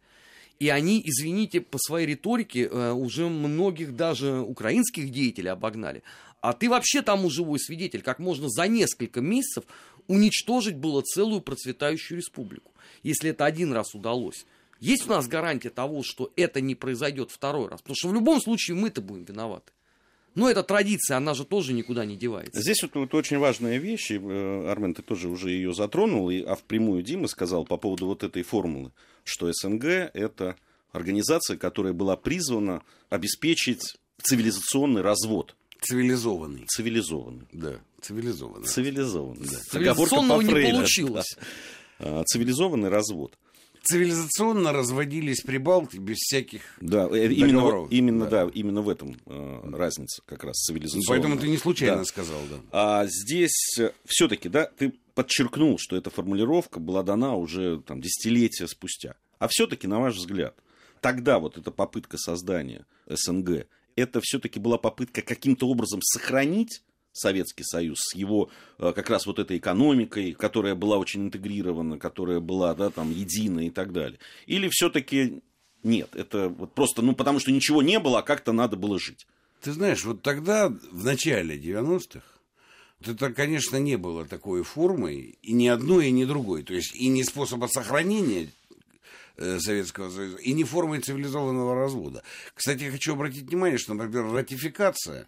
И 0.60 0.70
они, 0.70 1.02
извините, 1.04 1.62
по 1.62 1.78
своей 1.78 2.08
риторике 2.08 2.68
э, 2.68 2.92
уже 2.92 3.28
многих 3.28 3.96
даже 3.96 4.40
украинских 4.40 5.10
деятелей 5.10 5.50
обогнали. 5.50 6.04
А 6.42 6.54
ты 6.54 6.70
вообще 6.70 7.02
тому 7.02 7.30
живой 7.30 7.60
свидетель, 7.60 8.02
как 8.02 8.20
можно 8.20 8.50
за 8.50 8.68
несколько 8.68 9.22
месяцев 9.22 9.64
уничтожить 10.08 10.76
было 10.76 11.02
целую 11.02 11.42
процветающую 11.42 12.18
республику, 12.18 12.72
если 13.02 13.30
это 13.30 13.46
один 13.46 13.72
раз 13.74 13.96
удалось. 13.96 14.46
Есть 14.80 15.08
у 15.08 15.10
нас 15.10 15.28
гарантия 15.28 15.70
того, 15.70 16.04
что 16.04 16.32
это 16.36 16.60
не 16.60 16.76
произойдет 16.76 17.32
второй 17.32 17.70
раз? 17.70 17.82
Потому 17.82 17.96
что 17.96 18.10
в 18.10 18.14
любом 18.14 18.42
случае 18.42 18.76
мы-то 18.76 19.02
будем 19.02 19.24
виноваты. 19.24 19.72
Но 20.36 20.50
эта 20.50 20.64
традиция, 20.64 21.18
она 21.18 21.34
же 21.34 21.46
тоже 21.46 21.74
никуда 21.74 22.06
не 22.06 22.18
девается. 22.18 22.60
Здесь 22.60 22.82
вот, 22.82 22.96
вот 22.96 23.14
очень 23.14 23.38
важная 23.38 23.78
вещь, 23.78 24.12
э, 24.12 24.68
Армен, 24.70 24.96
ты 24.96 25.02
тоже 25.04 25.30
уже 25.30 25.52
ее 25.52 25.74
затронул, 25.74 26.30
и, 26.30 26.42
а 26.42 26.56
впрямую 26.56 27.04
Дима 27.04 27.28
сказал 27.28 27.66
по 27.66 27.78
поводу 27.78 28.08
вот 28.08 28.24
этой 28.24 28.44
формулы, 28.44 28.92
что 29.24 29.52
СНГ– 29.52 29.86
это 30.14 30.56
организация, 30.92 31.58
которая 31.58 31.94
была 31.94 32.16
призвана 32.16 32.84
обеспечить 33.10 33.98
цивилизационный 34.22 35.02
развод. 35.02 35.56
Цивилизованный. 35.82 36.66
Цивилизованный. 36.68 37.48
Да, 37.52 37.80
цивилизованный. 38.02 38.68
Цивилизованный, 38.68 39.48
да. 39.48 39.60
Цивилизационного 39.70 40.42
не 40.42 40.72
получилось. 40.72 41.36
Да. 42.00 42.22
А, 42.22 42.24
цивилизованный 42.24 42.90
развод 42.90 43.38
цивилизационно 43.84 44.72
разводились 44.72 45.42
прибалты 45.42 45.98
без 45.98 46.18
всяких 46.18 46.62
да, 46.80 47.08
э, 47.12 47.28
именно, 47.28 47.86
именно, 47.90 48.26
да. 48.26 48.46
да, 48.46 48.52
именно 48.54 48.82
в 48.82 48.90
этом 48.90 49.18
э, 49.26 49.70
разница 49.74 50.22
как 50.26 50.44
раз 50.44 50.56
цивилизационная. 50.56 51.08
Поэтому 51.08 51.38
ты 51.38 51.50
не 51.50 51.58
случайно 51.58 51.98
да. 51.98 52.06
сказал, 52.06 52.40
да. 52.50 52.58
А 52.72 53.06
здесь 53.08 53.78
все-таки, 54.06 54.50
да, 54.50 54.70
ты 54.78 54.94
подчеркнул, 55.16 55.78
что 55.80 55.96
эта 55.96 56.10
формулировка 56.10 56.80
была 56.80 57.04
дана 57.04 57.36
уже 57.36 57.82
там 57.82 58.02
десятилетия 58.02 58.68
спустя. 58.68 59.16
А 59.40 59.48
все-таки, 59.50 59.88
на 59.88 60.00
ваш 60.00 60.16
взгляд, 60.16 60.56
тогда 61.02 61.40
вот 61.40 61.58
эта 61.58 61.72
попытка 61.72 62.18
создания 62.18 62.86
СНГ, 63.08 63.68
это 63.96 64.22
все-таки 64.22 64.60
была 64.60 64.78
попытка 64.78 65.22
каким-то 65.22 65.68
образом 65.68 66.02
сохранить 66.02 66.82
Советский 67.12 67.64
Союз 67.64 68.00
с 68.00 68.16
его 68.16 68.50
э, 68.80 68.92
как 68.94 69.10
раз 69.10 69.28
вот 69.28 69.38
этой 69.38 69.58
экономикой, 69.58 70.34
которая 70.34 70.74
была 70.74 70.98
очень 70.98 71.26
интегрирована, 71.26 72.00
которая 72.00 72.40
была, 72.40 72.74
да, 72.74 72.90
там, 72.90 73.12
единая 73.12 73.66
и 73.66 73.70
так 73.70 73.94
далее. 73.94 74.18
Или 74.48 74.68
все-таки 74.70 75.42
нет, 75.84 76.16
это 76.16 76.50
вот 76.50 76.74
просто, 76.74 77.02
ну, 77.02 77.14
потому 77.14 77.40
что 77.40 77.52
ничего 77.52 77.82
не 77.82 78.00
было, 78.00 78.20
а 78.20 78.24
как-то 78.24 78.52
надо 78.52 78.78
было 78.78 78.98
жить. 79.00 79.28
Ты 79.62 79.74
знаешь, 79.74 80.04
вот 80.04 80.22
тогда, 80.22 80.70
в 80.70 81.06
начале 81.06 81.58
90-х, 81.58 82.22
вот 82.22 82.43
это, 83.08 83.34
конечно, 83.34 83.78
не 83.78 83.98
было 83.98 84.26
такой 84.26 84.64
формой, 84.64 85.38
и 85.42 85.54
ни 85.54 85.68
одной, 85.68 86.08
и 86.08 86.12
ни 86.12 86.26
другой. 86.26 86.64
То 86.64 86.74
есть, 86.74 86.96
и 86.96 87.08
не 87.08 87.24
способа 87.24 87.68
сохранения 87.68 88.50
э, 89.38 89.60
Советского 89.60 90.10
Союза, 90.10 90.38
и 90.38 90.54
не 90.54 90.64
формой 90.64 91.00
цивилизованного 91.00 91.76
развода. 91.76 92.24
Кстати, 92.54 92.84
я 92.84 92.92
хочу 92.92 93.14
обратить 93.14 93.50
внимание, 93.50 93.78
что, 93.78 93.94
например, 93.94 94.32
ратификация 94.32 95.28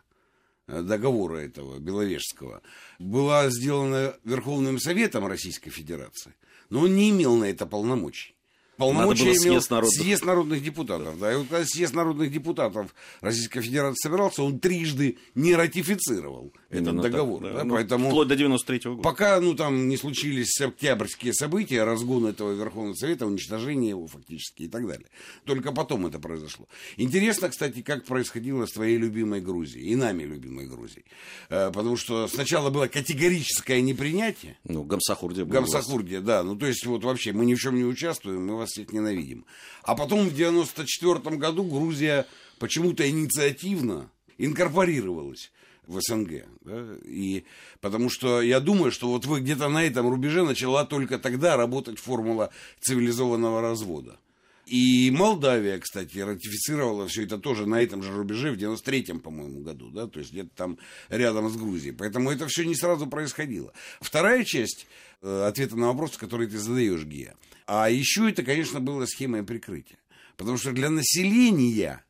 Э, 0.67 0.81
договора 0.81 1.37
этого 1.37 1.77
Беловежского 1.79 2.61
была 2.97 3.49
сделана 3.49 4.17
Верховным 4.23 4.79
Советом 4.79 5.27
Российской 5.27 5.69
Федерации, 5.69 6.33
но 6.69 6.81
он 6.81 6.95
не 6.95 7.11
имел 7.11 7.35
на 7.35 7.45
это 7.45 7.67
полномочий. 7.67 8.34
Полномочия 8.77 9.31
имел 9.31 9.53
съезд 9.53 9.69
народных... 9.69 10.01
съезд 10.01 10.25
народных 10.25 10.63
депутатов. 10.63 11.19
Да. 11.19 11.31
И 11.31 11.35
вот 11.37 11.47
когда 11.47 11.65
съезд 11.65 11.93
народных 11.93 12.31
депутатов 12.31 12.93
Российской 13.21 13.61
Федерации 13.61 14.01
собирался, 14.01 14.43
он 14.43 14.59
трижды 14.59 15.17
не 15.33 15.55
ратифицировал 15.55 16.53
Именно 16.69 16.99
этот 16.99 17.11
договор. 17.11 17.41
Так, 17.41 17.51
да. 17.51 17.57
Да. 17.59 17.63
Ну, 17.63 17.73
Поэтому 17.75 18.09
вплоть 18.09 18.27
до 18.27 18.35
93 18.35 18.77
-го 18.77 18.89
года. 18.95 19.01
Пока 19.01 19.39
ну, 19.39 19.55
там 19.55 19.87
не 19.87 19.97
случились 19.97 20.59
октябрьские 20.59 21.33
события, 21.33 21.83
разгон 21.83 22.25
этого 22.25 22.53
Верховного 22.53 22.95
Совета, 22.95 23.25
уничтожение 23.25 23.89
его 23.89 24.07
фактически 24.07 24.63
и 24.63 24.67
так 24.67 24.87
далее. 24.87 25.07
Только 25.45 25.71
потом 25.71 26.05
это 26.05 26.19
произошло. 26.19 26.67
Интересно, 26.97 27.49
кстати, 27.49 27.81
как 27.81 28.05
происходило 28.05 28.65
с 28.65 28.71
твоей 28.73 28.97
любимой 28.97 29.41
Грузией 29.41 29.87
и 29.87 29.95
нами 29.95 30.23
любимой 30.23 30.67
Грузией. 30.67 31.05
Э, 31.49 31.71
потому 31.71 31.95
что 31.97 32.27
сначала 32.27 32.69
было 32.69 32.87
категорическое 32.87 33.81
непринятие. 33.81 34.57
Ну, 34.65 34.83
Гамсахурдия. 34.83 35.45
Гамсахурдия, 35.45 36.21
да. 36.21 36.43
Ну, 36.43 36.55
то 36.55 36.65
есть, 36.65 36.85
вот 36.85 37.03
вообще 37.03 37.31
мы 37.31 37.45
ни 37.45 37.55
в 37.55 37.59
чем 37.59 37.75
не 37.75 37.85
участвуем, 37.85 38.45
мы 38.45 38.64
вас 38.65 38.71
всех 38.71 38.91
ненавидим. 38.91 39.45
А 39.83 39.95
потом 39.95 40.27
в 40.27 40.33
94 40.33 41.37
году 41.37 41.63
Грузия 41.63 42.25
почему-то 42.59 43.09
инициативно 43.09 44.09
инкорпорировалась 44.37 45.51
в 45.87 45.99
СНГ. 46.01 46.45
Да? 46.61 46.97
И 47.05 47.45
потому 47.79 48.09
что 48.09 48.41
я 48.41 48.59
думаю, 48.59 48.91
что 48.91 49.07
вот 49.07 49.25
вы 49.25 49.41
где-то 49.41 49.69
на 49.69 49.83
этом 49.83 50.09
рубеже 50.09 50.43
начала 50.43 50.85
только 50.85 51.19
тогда 51.19 51.57
работать 51.57 51.99
формула 51.99 52.51
цивилизованного 52.81 53.61
развода. 53.61 54.19
И 54.65 55.11
Молдавия, 55.11 55.77
кстати, 55.77 56.17
ратифицировала 56.17 57.07
все 57.07 57.23
это 57.23 57.37
тоже 57.37 57.67
на 57.67 57.83
этом 57.83 58.01
же 58.01 58.11
рубеже 58.11 58.51
в 58.51 58.57
93-м, 58.57 59.19
по-моему, 59.19 59.61
году, 59.61 59.91
да, 59.91 60.07
то 60.07 60.19
есть 60.19 60.31
где-то 60.31 60.49
там 60.55 60.79
рядом 61.09 61.49
с 61.49 61.55
Грузией. 61.55 61.93
Поэтому 61.93 62.31
это 62.31 62.47
все 62.47 62.65
не 62.65 62.73
сразу 62.73 63.05
происходило. 63.05 63.71
Вторая 64.01 64.43
часть 64.43 64.87
э, 65.21 65.45
ответа 65.47 65.75
на 65.75 65.87
вопрос, 65.87 66.17
который 66.17 66.47
ты 66.47 66.57
задаешь, 66.57 67.03
Гия. 67.03 67.35
А 67.65 67.89
еще 67.89 68.29
это, 68.29 68.43
конечно, 68.43 68.79
было 68.79 69.05
схемой 69.05 69.43
прикрытия. 69.43 69.97
Потому 70.37 70.57
что 70.57 70.71
для 70.71 70.89
населения 70.89 72.03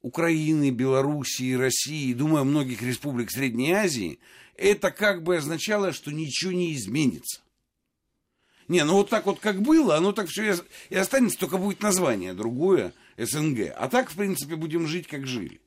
Украины, 0.00 0.70
Белоруссии, 0.70 1.54
России, 1.54 2.12
думаю, 2.12 2.44
многих 2.44 2.82
республик 2.82 3.30
Средней 3.30 3.72
Азии, 3.72 4.18
это 4.56 4.90
как 4.90 5.22
бы 5.22 5.36
означало, 5.36 5.92
что 5.92 6.12
ничего 6.12 6.52
не 6.52 6.74
изменится. 6.74 7.42
Не, 8.68 8.84
ну 8.84 8.94
вот 8.94 9.10
так 9.10 9.26
вот 9.26 9.38
как 9.38 9.60
было, 9.60 9.96
оно 9.96 10.12
так 10.12 10.28
все 10.28 10.56
и 10.88 10.96
останется, 10.96 11.38
только 11.38 11.58
будет 11.58 11.82
название 11.82 12.32
другое, 12.32 12.92
СНГ. 13.16 13.72
А 13.76 13.88
так, 13.88 14.10
в 14.10 14.16
принципе, 14.16 14.56
будем 14.56 14.86
жить, 14.86 15.06
как 15.06 15.26
жили. 15.26 15.60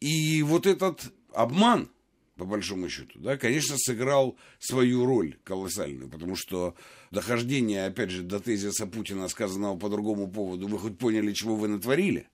И 0.00 0.42
вот 0.42 0.66
этот 0.66 1.12
обман, 1.32 1.88
по 2.36 2.44
большому 2.44 2.88
счету, 2.88 3.18
да, 3.20 3.36
конечно, 3.36 3.76
сыграл 3.78 4.36
свою 4.58 5.04
роль 5.04 5.36
колоссальную, 5.44 6.08
потому 6.08 6.34
что 6.36 6.74
дохождение, 7.10 7.86
опять 7.86 8.10
же, 8.10 8.22
до 8.22 8.40
тезиса 8.40 8.86
Путина, 8.86 9.28
сказанного 9.28 9.76
по 9.76 9.88
другому 9.88 10.30
поводу, 10.30 10.66
вы 10.66 10.78
хоть 10.78 10.98
поняли, 10.98 11.32
чего 11.32 11.54
вы 11.54 11.68
натворили, 11.68 12.28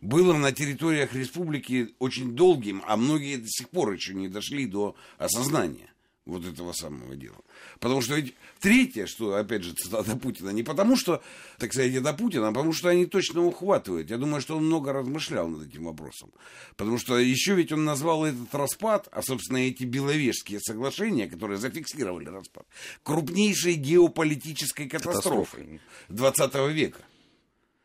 было 0.00 0.32
на 0.34 0.52
территориях 0.52 1.14
республики 1.14 1.94
очень 1.98 2.36
долгим, 2.36 2.82
а 2.86 2.96
многие 2.96 3.36
до 3.36 3.48
сих 3.48 3.70
пор 3.70 3.92
еще 3.92 4.14
не 4.14 4.28
дошли 4.28 4.66
до 4.66 4.94
осознания 5.18 5.92
вот 6.28 6.46
этого 6.46 6.72
самого 6.72 7.16
дела. 7.16 7.38
Потому 7.80 8.02
что 8.02 8.14
ведь 8.14 8.34
третье, 8.60 9.06
что, 9.06 9.34
опять 9.34 9.64
же, 9.64 9.72
цитата 9.72 10.14
Путина, 10.16 10.50
не 10.50 10.62
потому 10.62 10.96
что, 10.96 11.22
так 11.58 11.72
сказать, 11.72 11.94
это 11.94 12.12
Путин, 12.12 12.44
а 12.44 12.52
потому 12.52 12.72
что 12.72 12.90
они 12.90 13.06
точно 13.06 13.44
ухватывают. 13.44 14.10
Я 14.10 14.18
думаю, 14.18 14.40
что 14.40 14.56
он 14.56 14.66
много 14.66 14.92
размышлял 14.92 15.48
над 15.48 15.66
этим 15.66 15.84
вопросом. 15.84 16.30
Потому 16.76 16.98
что 16.98 17.18
еще 17.18 17.54
ведь 17.54 17.72
он 17.72 17.84
назвал 17.84 18.26
этот 18.26 18.54
распад, 18.54 19.08
а, 19.10 19.22
собственно, 19.22 19.58
эти 19.58 19.84
Беловежские 19.84 20.60
соглашения, 20.60 21.26
которые 21.28 21.58
зафиксировали 21.58 22.26
распад, 22.26 22.66
крупнейшей 23.02 23.74
геополитической 23.74 24.86
катастрофой 24.86 25.80
20 26.10 26.54
века. 26.68 27.00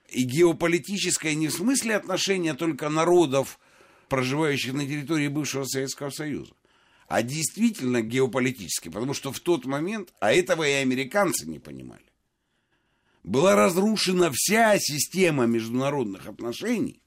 И 0.10 0.24
геополитической 0.24 1.34
не 1.34 1.48
в 1.48 1.54
смысле 1.54 1.96
отношения 1.96 2.54
только 2.54 2.90
народов, 2.90 3.58
проживающих 4.10 4.74
на 4.74 4.86
территории 4.86 5.30
бывшего 5.30 5.64
Советского 5.64 6.12
Союза, 6.12 6.54
а 7.08 7.22
действительно 7.22 8.02
геополитически, 8.02 8.90
потому 8.90 9.14
что 9.14 9.32
в 9.32 9.40
тот 9.40 9.66
момент, 9.66 10.14
а 10.20 10.34
этого 10.34 10.68
и 10.68 10.74
американцы 10.74 11.48
не 11.48 11.60
понимали, 11.60 12.04
была 13.24 13.56
разрушена 13.56 14.32
вся 14.34 14.78
система 14.80 15.46
международных 15.46 16.28
отношений, 16.28 17.02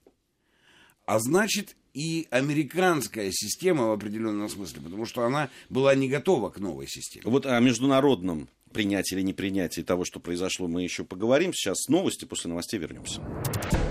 а 1.04 1.18
значит 1.18 1.76
и 1.92 2.26
американская 2.30 3.30
система 3.32 3.86
в 3.86 3.92
определенном 3.92 4.48
смысле, 4.48 4.82
потому 4.82 5.06
что 5.06 5.24
она 5.24 5.50
была 5.70 5.94
не 5.94 6.08
готова 6.08 6.50
к 6.50 6.58
новой 6.58 6.86
системе. 6.88 7.24
Вот 7.26 7.46
о 7.46 7.58
международном 7.60 8.48
принятии 8.76 9.14
или 9.14 9.22
непринятии 9.22 9.80
того, 9.80 10.04
что 10.04 10.20
произошло, 10.20 10.68
мы 10.68 10.82
еще 10.82 11.02
поговорим. 11.02 11.54
Сейчас 11.54 11.88
новости, 11.88 12.26
после 12.26 12.50
новостей 12.50 12.78
вернемся. 12.78 13.22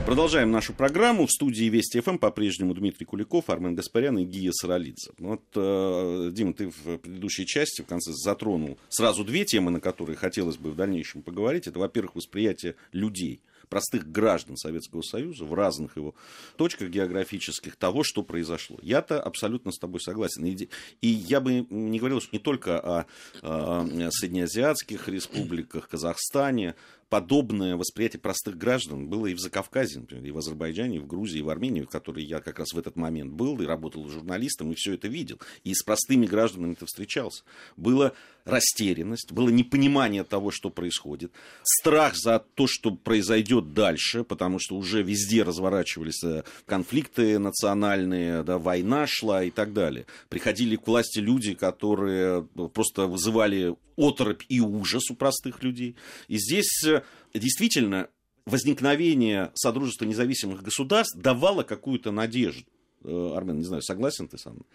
Продолжаем 0.05 0.51
нашу 0.51 0.73
программу. 0.73 1.25
В 1.25 1.31
студии 1.31 1.65
Вести 1.65 1.99
ФМ 2.01 2.19
по-прежнему 2.19 2.75
Дмитрий 2.75 3.07
Куликов, 3.07 3.49
Армен 3.49 3.73
Гаспарян 3.73 4.19
и 4.19 4.25
Гия 4.25 4.51
Саралидзе. 4.51 5.09
Вот, 5.17 5.41
э, 5.55 6.29
Дима, 6.31 6.53
ты 6.53 6.69
в 6.69 6.99
предыдущей 6.99 7.47
части 7.47 7.81
в 7.81 7.87
конце 7.87 8.11
затронул 8.13 8.77
сразу 8.89 9.23
две 9.23 9.43
темы, 9.43 9.71
на 9.71 9.79
которые 9.79 10.17
хотелось 10.17 10.57
бы 10.57 10.69
в 10.69 10.75
дальнейшем 10.75 11.23
поговорить. 11.23 11.65
Это, 11.65 11.79
во-первых, 11.79 12.13
восприятие 12.13 12.75
людей– 12.91 13.41
простых 13.69 14.11
граждан 14.11 14.57
Советского 14.57 15.01
Союза 15.01 15.45
в 15.45 15.53
разных 15.53 15.97
его 15.97 16.15
точках 16.55 16.89
географических 16.89 17.75
того, 17.75 18.03
что 18.03 18.23
произошло. 18.23 18.77
Я-то 18.81 19.21
абсолютно 19.21 19.71
с 19.71 19.77
тобой 19.77 20.01
согласен. 20.01 20.45
И, 20.45 21.07
я 21.07 21.39
бы 21.39 21.65
не 21.69 21.99
говорил, 21.99 22.21
что 22.21 22.29
не 22.31 22.39
только 22.39 22.79
о, 22.79 23.05
о 23.41 23.85
среднеазиатских 24.11 25.07
республиках, 25.07 25.87
Казахстане, 25.89 26.75
подобное 27.15 27.77
восприятие 27.77 28.19
простых 28.19 28.57
граждан 28.57 29.07
было 29.07 29.27
и 29.27 29.35
в 29.35 29.39
Закавказье, 29.39 30.01
например, 30.01 30.25
и 30.25 30.31
в 30.31 30.37
Азербайджане, 30.37 30.97
и 30.97 30.99
в 30.99 31.07
Грузии, 31.07 31.39
и 31.39 31.41
в 31.41 31.49
Армении, 31.49 31.79
в 31.79 31.87
которой 31.87 32.25
я 32.25 32.41
как 32.41 32.59
раз 32.59 32.73
в 32.73 32.77
этот 32.77 32.97
момент 32.97 33.31
был 33.31 33.61
и 33.61 33.65
работал 33.65 34.05
журналистом, 34.09 34.73
и 34.73 34.75
все 34.75 34.95
это 34.95 35.07
видел. 35.07 35.39
И 35.63 35.73
с 35.73 35.81
простыми 35.81 36.25
гражданами 36.25 36.73
это 36.73 36.85
встречался. 36.85 37.45
Была 37.77 38.11
растерянность, 38.43 39.31
было 39.31 39.47
непонимание 39.47 40.25
того, 40.25 40.51
что 40.51 40.69
происходит, 40.69 41.31
страх 41.63 42.17
за 42.17 42.39
то, 42.39 42.67
что 42.67 42.91
произойдет 42.91 43.73
дальше, 43.73 44.25
потому 44.25 44.59
что 44.59 44.75
уже 44.75 45.01
везде 45.01 45.43
разворачивались 45.43 46.21
э, 46.23 46.43
конфликты 46.65 47.39
национальные, 47.39 48.43
да, 48.43 48.57
война 48.57 49.07
шла 49.07 49.43
и 49.43 49.51
так 49.51 49.71
далее. 49.71 50.05
Приходили 50.27 50.75
к 50.75 50.85
власти 50.85 51.19
люди, 51.19 51.53
которые 51.53 52.45
э, 52.55 52.67
просто 52.73 53.07
вызывали 53.07 53.75
оторопь 53.97 54.43
и 54.49 54.59
ужас 54.59 55.09
у 55.09 55.15
простых 55.15 55.63
людей. 55.63 55.95
И 56.27 56.37
здесь 56.37 56.83
э, 56.85 57.01
действительно 57.33 58.09
возникновение 58.45 59.51
Содружества 59.55 60.05
независимых 60.05 60.61
государств 60.61 61.17
давало 61.17 61.63
какую-то 61.63 62.11
надежду. 62.11 62.69
Э, 63.03 63.33
Армен, 63.35 63.57
не 63.57 63.65
знаю, 63.65 63.81
согласен 63.81 64.27
ты 64.27 64.37
со 64.37 64.51
мной? 64.51 64.65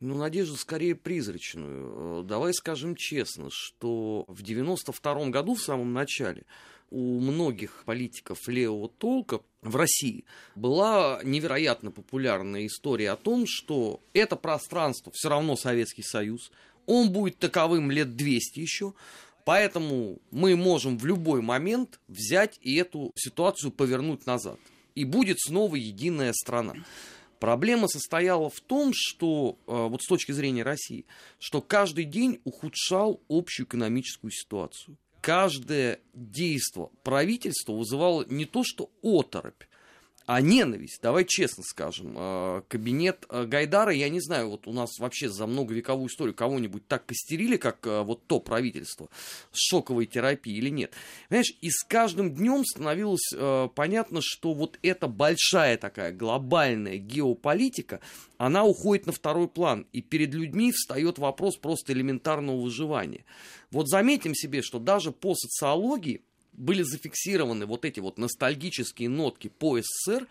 Ну, 0.00 0.16
надежду 0.16 0.56
скорее 0.56 0.94
призрачную. 0.94 2.22
Э, 2.22 2.24
давай 2.24 2.52
скажем 2.54 2.96
честно, 2.96 3.48
что 3.50 4.24
в 4.28 4.42
92 4.42 5.28
году, 5.30 5.54
в 5.54 5.62
самом 5.62 5.92
начале, 5.92 6.44
у 6.90 7.20
многих 7.20 7.84
политиков 7.84 8.46
левого 8.48 8.88
толка 8.88 9.40
в 9.62 9.76
России 9.76 10.24
была 10.54 11.20
невероятно 11.24 11.90
популярная 11.90 12.66
история 12.66 13.12
о 13.12 13.16
том, 13.16 13.46
что 13.46 14.02
это 14.12 14.36
пространство 14.36 15.10
все 15.14 15.30
равно 15.30 15.56
Советский 15.56 16.02
Союз, 16.02 16.52
он 16.86 17.10
будет 17.10 17.38
таковым 17.38 17.90
лет 17.90 18.16
200 18.16 18.60
еще, 18.60 18.94
поэтому 19.44 20.18
мы 20.30 20.56
можем 20.56 20.98
в 20.98 21.06
любой 21.06 21.42
момент 21.42 22.00
взять 22.08 22.58
и 22.62 22.76
эту 22.76 23.12
ситуацию 23.16 23.70
повернуть 23.70 24.26
назад. 24.26 24.58
И 24.94 25.04
будет 25.04 25.40
снова 25.40 25.76
единая 25.76 26.32
страна. 26.32 26.74
Проблема 27.38 27.88
состояла 27.88 28.50
в 28.50 28.60
том, 28.60 28.92
что, 28.94 29.58
э, 29.66 29.72
вот 29.88 30.02
с 30.02 30.06
точки 30.06 30.30
зрения 30.30 30.62
России, 30.62 31.06
что 31.40 31.60
каждый 31.60 32.04
день 32.04 32.40
ухудшал 32.44 33.20
общую 33.28 33.66
экономическую 33.66 34.30
ситуацию. 34.30 34.96
Каждое 35.20 35.98
действие 36.14 36.88
правительства 37.02 37.72
вызывало 37.72 38.24
не 38.28 38.44
то 38.44 38.62
что 38.64 38.90
оторопь, 39.02 39.64
а 40.26 40.40
ненависть, 40.40 41.00
давай 41.02 41.24
честно 41.24 41.62
скажем, 41.64 42.14
а, 42.16 42.62
кабинет 42.68 43.24
а, 43.28 43.44
Гайдара, 43.44 43.92
я 43.92 44.08
не 44.08 44.20
знаю, 44.20 44.50
вот 44.50 44.66
у 44.66 44.72
нас 44.72 44.98
вообще 44.98 45.28
за 45.28 45.46
многовековую 45.46 46.08
историю 46.08 46.34
кого-нибудь 46.34 46.86
так 46.86 47.06
костерили, 47.06 47.56
как 47.56 47.86
а, 47.86 48.02
вот 48.02 48.26
то 48.26 48.40
правительство 48.40 49.08
с 49.50 49.58
шоковой 49.58 50.06
терапией 50.06 50.58
или 50.58 50.70
нет. 50.70 50.92
Понимаешь, 51.28 51.54
и 51.60 51.70
с 51.70 51.82
каждым 51.84 52.34
днем 52.34 52.64
становилось 52.64 53.32
понятно, 53.74 54.20
что 54.22 54.54
вот 54.54 54.78
эта 54.82 55.08
большая 55.08 55.76
такая 55.76 56.12
глобальная 56.12 56.98
геополитика, 56.98 58.00
она 58.38 58.64
уходит 58.64 59.06
на 59.06 59.12
второй 59.12 59.48
план, 59.48 59.86
и 59.92 60.00
перед 60.02 60.34
людьми 60.34 60.72
встает 60.72 61.18
вопрос 61.18 61.56
просто 61.56 61.92
элементарного 61.92 62.60
выживания. 62.60 63.24
Вот 63.70 63.88
заметим 63.88 64.34
себе, 64.34 64.62
что 64.62 64.78
даже 64.78 65.12
по 65.12 65.34
социологии 65.34 66.22
были 66.52 66.82
зафиксированы 66.82 67.66
вот 67.66 67.84
эти 67.84 68.00
вот 68.00 68.18
ностальгические 68.18 69.08
нотки 69.08 69.48
по 69.48 69.78
СССР, 69.80 70.26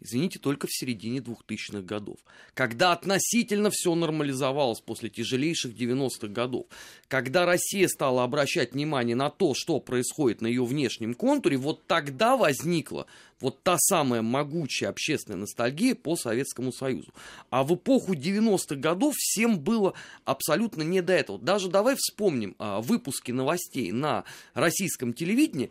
извините, 0.00 0.38
только 0.38 0.66
в 0.66 0.72
середине 0.72 1.18
2000-х 1.18 1.80
годов, 1.80 2.18
когда 2.54 2.92
относительно 2.92 3.70
все 3.70 3.94
нормализовалось 3.94 4.80
после 4.80 5.10
тяжелейших 5.10 5.74
90-х 5.74 6.28
годов, 6.28 6.66
когда 7.08 7.46
Россия 7.46 7.88
стала 7.88 8.24
обращать 8.24 8.72
внимание 8.72 9.16
на 9.16 9.30
то, 9.30 9.52
что 9.54 9.80
происходит 9.80 10.40
на 10.40 10.46
ее 10.46 10.64
внешнем 10.64 11.14
контуре, 11.14 11.56
вот 11.56 11.86
тогда 11.86 12.36
возникла 12.36 13.06
вот 13.40 13.62
та 13.62 13.76
самая 13.78 14.22
могучая 14.22 14.90
общественная 14.90 15.40
ностальгия 15.40 15.94
по 15.94 16.16
Советскому 16.16 16.72
Союзу. 16.72 17.12
А 17.50 17.64
в 17.64 17.74
эпоху 17.74 18.14
90-х 18.14 18.76
годов 18.76 19.14
всем 19.16 19.58
было 19.58 19.94
абсолютно 20.24 20.82
не 20.82 21.02
до 21.02 21.12
этого. 21.12 21.38
Даже 21.38 21.68
давай 21.68 21.96
вспомним 21.96 22.54
а, 22.58 22.80
выпуски 22.80 23.32
новостей 23.32 23.92
на 23.92 24.24
российском 24.54 25.12
телевидении, 25.12 25.70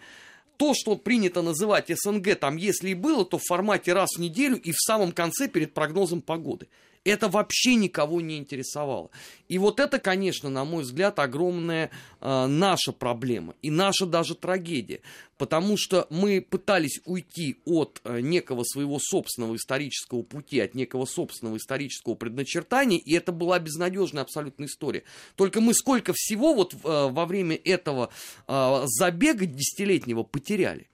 то, 0.58 0.74
что 0.74 0.96
принято 0.96 1.42
называть 1.42 1.90
СНГ, 1.90 2.36
там 2.40 2.56
если 2.58 2.90
и 2.90 2.94
было, 2.94 3.26
то 3.26 3.38
в 3.38 3.44
формате 3.44 3.94
раз 3.94 4.10
в 4.16 4.20
неделю 4.20 4.58
и 4.58 4.72
в 4.72 4.80
самом 4.80 5.12
конце 5.12 5.48
перед 5.48 5.74
прогнозом 5.74 6.22
погоды. 6.22 6.68
Это 7.04 7.28
вообще 7.28 7.76
никого 7.76 8.22
не 8.22 8.38
интересовало. 8.38 9.10
И 9.50 9.58
вот 9.58 9.80
это, 9.82 10.00
конечно, 10.00 10.50
на 10.50 10.63
мой 10.63 10.84
взгляд, 10.84 11.20
огромная 11.20 11.92
э, 12.22 12.46
наша 12.48 12.94
проблема 12.94 13.56
и 13.62 13.70
наша 13.70 14.06
даже 14.06 14.36
трагедия. 14.36 15.02
Потому 15.38 15.76
что 15.78 16.08
мы 16.10 16.39
пытались 16.39 17.02
уйти 17.06 17.58
от 17.66 18.00
э, 18.06 18.22
некого 18.22 18.63
своего 18.63 19.00
собственного 19.02 19.58
исторического 19.58 20.22
пути, 20.22 20.62
от 20.62 20.76
некого 20.76 21.06
собственного 21.06 21.58
исторического 21.58 22.16
предначертания, 22.16 23.00
и 23.00 23.13
это 23.13 23.34
была 23.34 23.60
безнадежная 23.60 24.24
абсолютная 24.24 24.68
история. 24.68 25.04
Только 25.36 25.60
мы 25.60 25.74
сколько 25.74 26.13
всего 26.16 26.54
вот 26.54 26.74
э, 26.74 26.78
во 26.84 27.26
время 27.26 27.58
этого 27.58 28.12
э, 28.48 28.82
забега 28.86 29.46
десятилетнего 29.46 30.24
потеряли. 30.24 30.88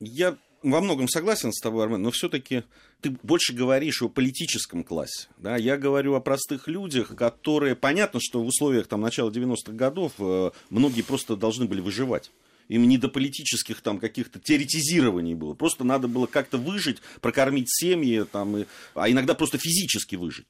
Я 0.00 0.36
во 0.62 0.80
многом 0.80 1.08
согласен 1.08 1.52
с 1.52 1.60
тобой, 1.60 1.84
Армен, 1.84 2.02
но 2.02 2.10
все-таки 2.10 2.64
ты 3.00 3.16
больше 3.22 3.52
говоришь 3.52 4.02
о 4.02 4.08
политическом 4.08 4.84
классе. 4.84 5.28
Да? 5.38 5.56
Я 5.56 5.76
говорю 5.76 6.14
о 6.14 6.20
простых 6.20 6.68
людях, 6.68 7.14
которые... 7.16 7.74
Понятно, 7.76 8.20
что 8.22 8.42
в 8.42 8.46
условиях 8.46 8.86
там, 8.86 9.00
начала 9.00 9.30
90-х 9.30 9.72
годов 9.72 10.12
э, 10.18 10.50
многие 10.68 11.02
просто 11.02 11.36
должны 11.36 11.66
были 11.66 11.80
выживать. 11.80 12.30
Им 12.68 12.86
не 12.86 12.98
до 12.98 13.08
политических 13.08 13.80
там 13.80 13.98
каких-то 13.98 14.38
теоретизирований 14.38 15.34
было. 15.34 15.54
Просто 15.54 15.82
надо 15.82 16.08
было 16.08 16.26
как-то 16.26 16.58
выжить, 16.58 16.98
прокормить 17.20 17.68
семьи, 17.68 18.24
там, 18.30 18.58
и, 18.58 18.66
а 18.94 19.10
иногда 19.10 19.34
просто 19.34 19.58
физически 19.58 20.16
выжить. 20.16 20.46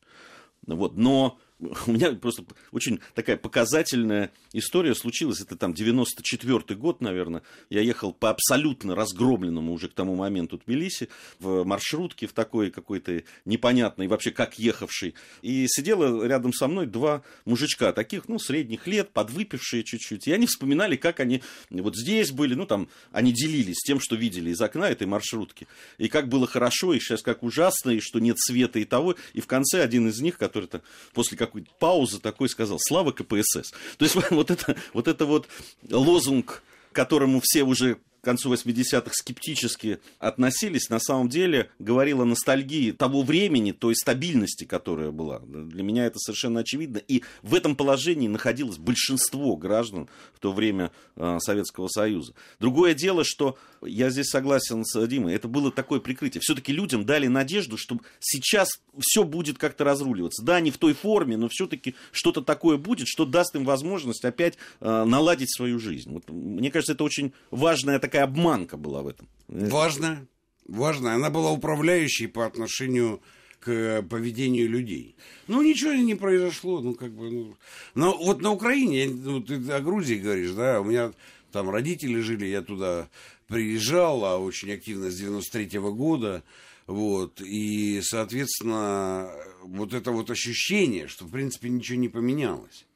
Вот. 0.67 0.97
Но 0.97 1.39
у 1.87 1.93
меня 1.93 2.13
просто 2.13 2.45
очень 2.73 3.01
такая 3.15 3.37
показательная 3.37 4.31
история 4.53 4.95
случилась. 4.95 5.41
Это 5.41 5.57
там 5.57 5.73
94-й 5.73 6.75
год, 6.75 7.01
наверное. 7.01 7.43
Я 7.69 7.81
ехал 7.81 8.13
по 8.13 8.31
абсолютно 8.31 8.95
разгромленному 8.95 9.73
уже 9.73 9.89
к 9.89 9.93
тому 9.93 10.15
моменту 10.15 10.59
Тбилиси 10.59 11.09
в 11.39 11.65
маршрутке 11.65 12.27
в 12.27 12.33
такой 12.33 12.71
какой-то 12.71 13.23
непонятной, 13.45 14.09
вообще 14.09 14.31
как 14.31 14.59
ехавший. 14.59 15.15
И 15.43 15.67
сидело 15.69 16.25
рядом 16.25 16.53
со 16.53 16.67
мной 16.67 16.87
два 16.87 17.23
мужичка, 17.45 17.93
таких, 17.93 18.29
ну, 18.29 18.39
средних 18.39 18.87
лет, 18.87 19.11
подвыпившие 19.11 19.85
чуть-чуть. 19.85 20.29
И 20.29 20.33
они 20.33 20.47
вспоминали, 20.47 20.97
как 20.97 21.21
они 21.21 21.43
вот 21.71 21.97
здесь 21.97 22.31
были, 22.31 22.55
ну, 22.55 22.67
там, 22.67 22.89
они 23.13 23.33
делились 23.33 23.79
тем, 23.85 24.01
что 24.01 24.17
видели 24.17 24.51
из 24.51 24.61
окна 24.61 24.89
этой 24.89 25.07
маршрутки. 25.07 25.67
И 25.99 26.09
как 26.09 26.29
было 26.29 26.47
хорошо, 26.47 26.95
и 26.95 27.01
сейчас 27.01 27.23
как 27.23 27.43
ужасно, 27.43 27.91
и 27.91 28.01
что 28.01 28.19
нет 28.19 28.39
света 28.39 28.79
и 28.79 28.85
того. 28.85 29.17
И 29.35 29.41
в 29.41 29.47
конце 29.47 29.83
один 29.83 30.09
из 30.09 30.21
них, 30.21 30.39
который-то 30.39 30.83
после 31.13 31.37
как 31.37 31.50
какой-то 31.51 31.71
паузы 31.79 32.21
такой 32.21 32.49
сказал 32.49 32.79
«Слава 32.81 33.13
КПСС». 33.13 33.73
То 33.99 34.05
есть 34.05 34.17
вот 34.31 34.51
это 34.51 34.77
вот, 34.93 35.09
это 35.09 35.27
вот 35.27 35.49
лозунг, 35.91 36.63
которому 36.93 37.41
все 37.43 37.63
уже 37.63 37.99
к 38.21 38.25
концу 38.25 38.53
80-х 38.53 39.11
скептически 39.13 39.99
относились, 40.19 40.91
на 40.91 41.01
самом 41.01 41.29
деле 41.29 41.71
говорила 41.79 42.25
ностальгии 42.25 42.91
того 42.93 43.23
времени, 43.23 43.73
той 43.73 43.97
стабильности, 43.97 44.65
которая 44.65 45.11
была. 45.11 45.41
Для 45.41 45.83
меня 45.83 46.05
это 46.05 46.19
совершенно 46.19 46.61
очевидно. 46.61 46.99
И 46.99 47.23
в 47.43 47.55
этом 47.55 47.77
положении 47.77 48.29
находилось 48.29 48.77
большинство 48.77 49.57
граждан 49.57 50.09
в 50.35 50.39
то 50.39 50.53
время 50.53 50.93
э, 51.17 51.39
Советского 51.41 51.89
Союза. 51.89 52.35
Другое 52.59 52.95
дело, 52.95 53.25
что 53.25 53.57
я 53.83 54.11
здесь 54.11 54.29
согласен 54.29 54.85
с 54.85 55.07
Димой, 55.07 55.35
это 55.35 55.49
было 55.49 55.71
такое 55.71 56.01
прикрытие. 56.01 56.41
Все-таки 56.41 56.73
людям 56.73 57.05
дали 57.05 57.27
надежду, 57.27 57.77
что 57.77 57.99
сейчас 58.19 58.81
все 58.99 59.25
будет 59.25 59.59
как-то 59.59 59.85
разруливаться. 59.85 60.43
Да, 60.45 60.61
не 60.61 60.71
в 60.71 60.79
той 60.79 60.95
форме, 60.95 61.37
но 61.37 61.49
все-таки 61.49 61.95
что-то 62.13 62.43
такое 62.43 62.77
будет, 62.77 63.09
что 63.09 63.25
даст 63.25 63.55
им 63.55 63.65
возможность 63.65 64.25
опять 64.25 64.59
э, 64.81 65.05
наладить 65.05 65.55
свою 65.55 65.79
жизнь. 65.79 66.11
Вот, 66.13 66.29
мне 66.29 66.71
кажется, 66.71 66.93
это 66.93 67.05
очень 67.05 67.33
важная 67.51 67.99
такая 67.99 68.25
обманка 68.25 68.77
была 68.77 69.03
в 69.03 69.09
этом. 69.09 69.29
Важно, 69.49 70.27
важно. 70.67 71.15
Она 71.15 71.31
была 71.31 71.51
управляющей 71.51 72.29
по 72.29 72.47
отношению 72.47 73.21
к 73.61 74.03
поведению 74.09 74.69
людей. 74.69 75.17
Ну, 75.47 75.63
ничего 75.63 75.93
не 75.93 76.15
произошло, 76.15 76.81
ну, 76.81 76.95
как 76.95 77.13
бы, 77.13 77.31
ну... 77.31 77.57
Но 77.95 78.17
вот 78.17 78.41
на 78.41 78.53
Украине, 78.53 79.09
ну, 79.09 79.43
ты 79.43 79.57
о 79.71 79.81
Грузии 79.81 80.15
говоришь, 80.15 80.53
да, 80.53 80.81
у 80.81 80.85
меня 80.85 81.13
там 81.53 81.69
родители 81.69 82.21
жили, 82.21 82.47
я 82.47 82.63
туда 82.63 83.09
приезжал, 83.51 84.25
а 84.25 84.39
очень 84.39 84.73
активно 84.73 85.11
с 85.11 85.17
93 85.17 85.79
-го 85.79 85.93
года, 85.93 86.43
вот, 86.87 87.41
и, 87.41 88.01
соответственно, 88.03 89.31
вот 89.63 89.93
это 89.93 90.13
вот 90.13 90.31
ощущение, 90.31 91.09
что, 91.09 91.25
в 91.25 91.31
принципе, 91.31 91.69
ничего 91.69 91.99
не 91.99 92.09
поменялось. 92.09 92.87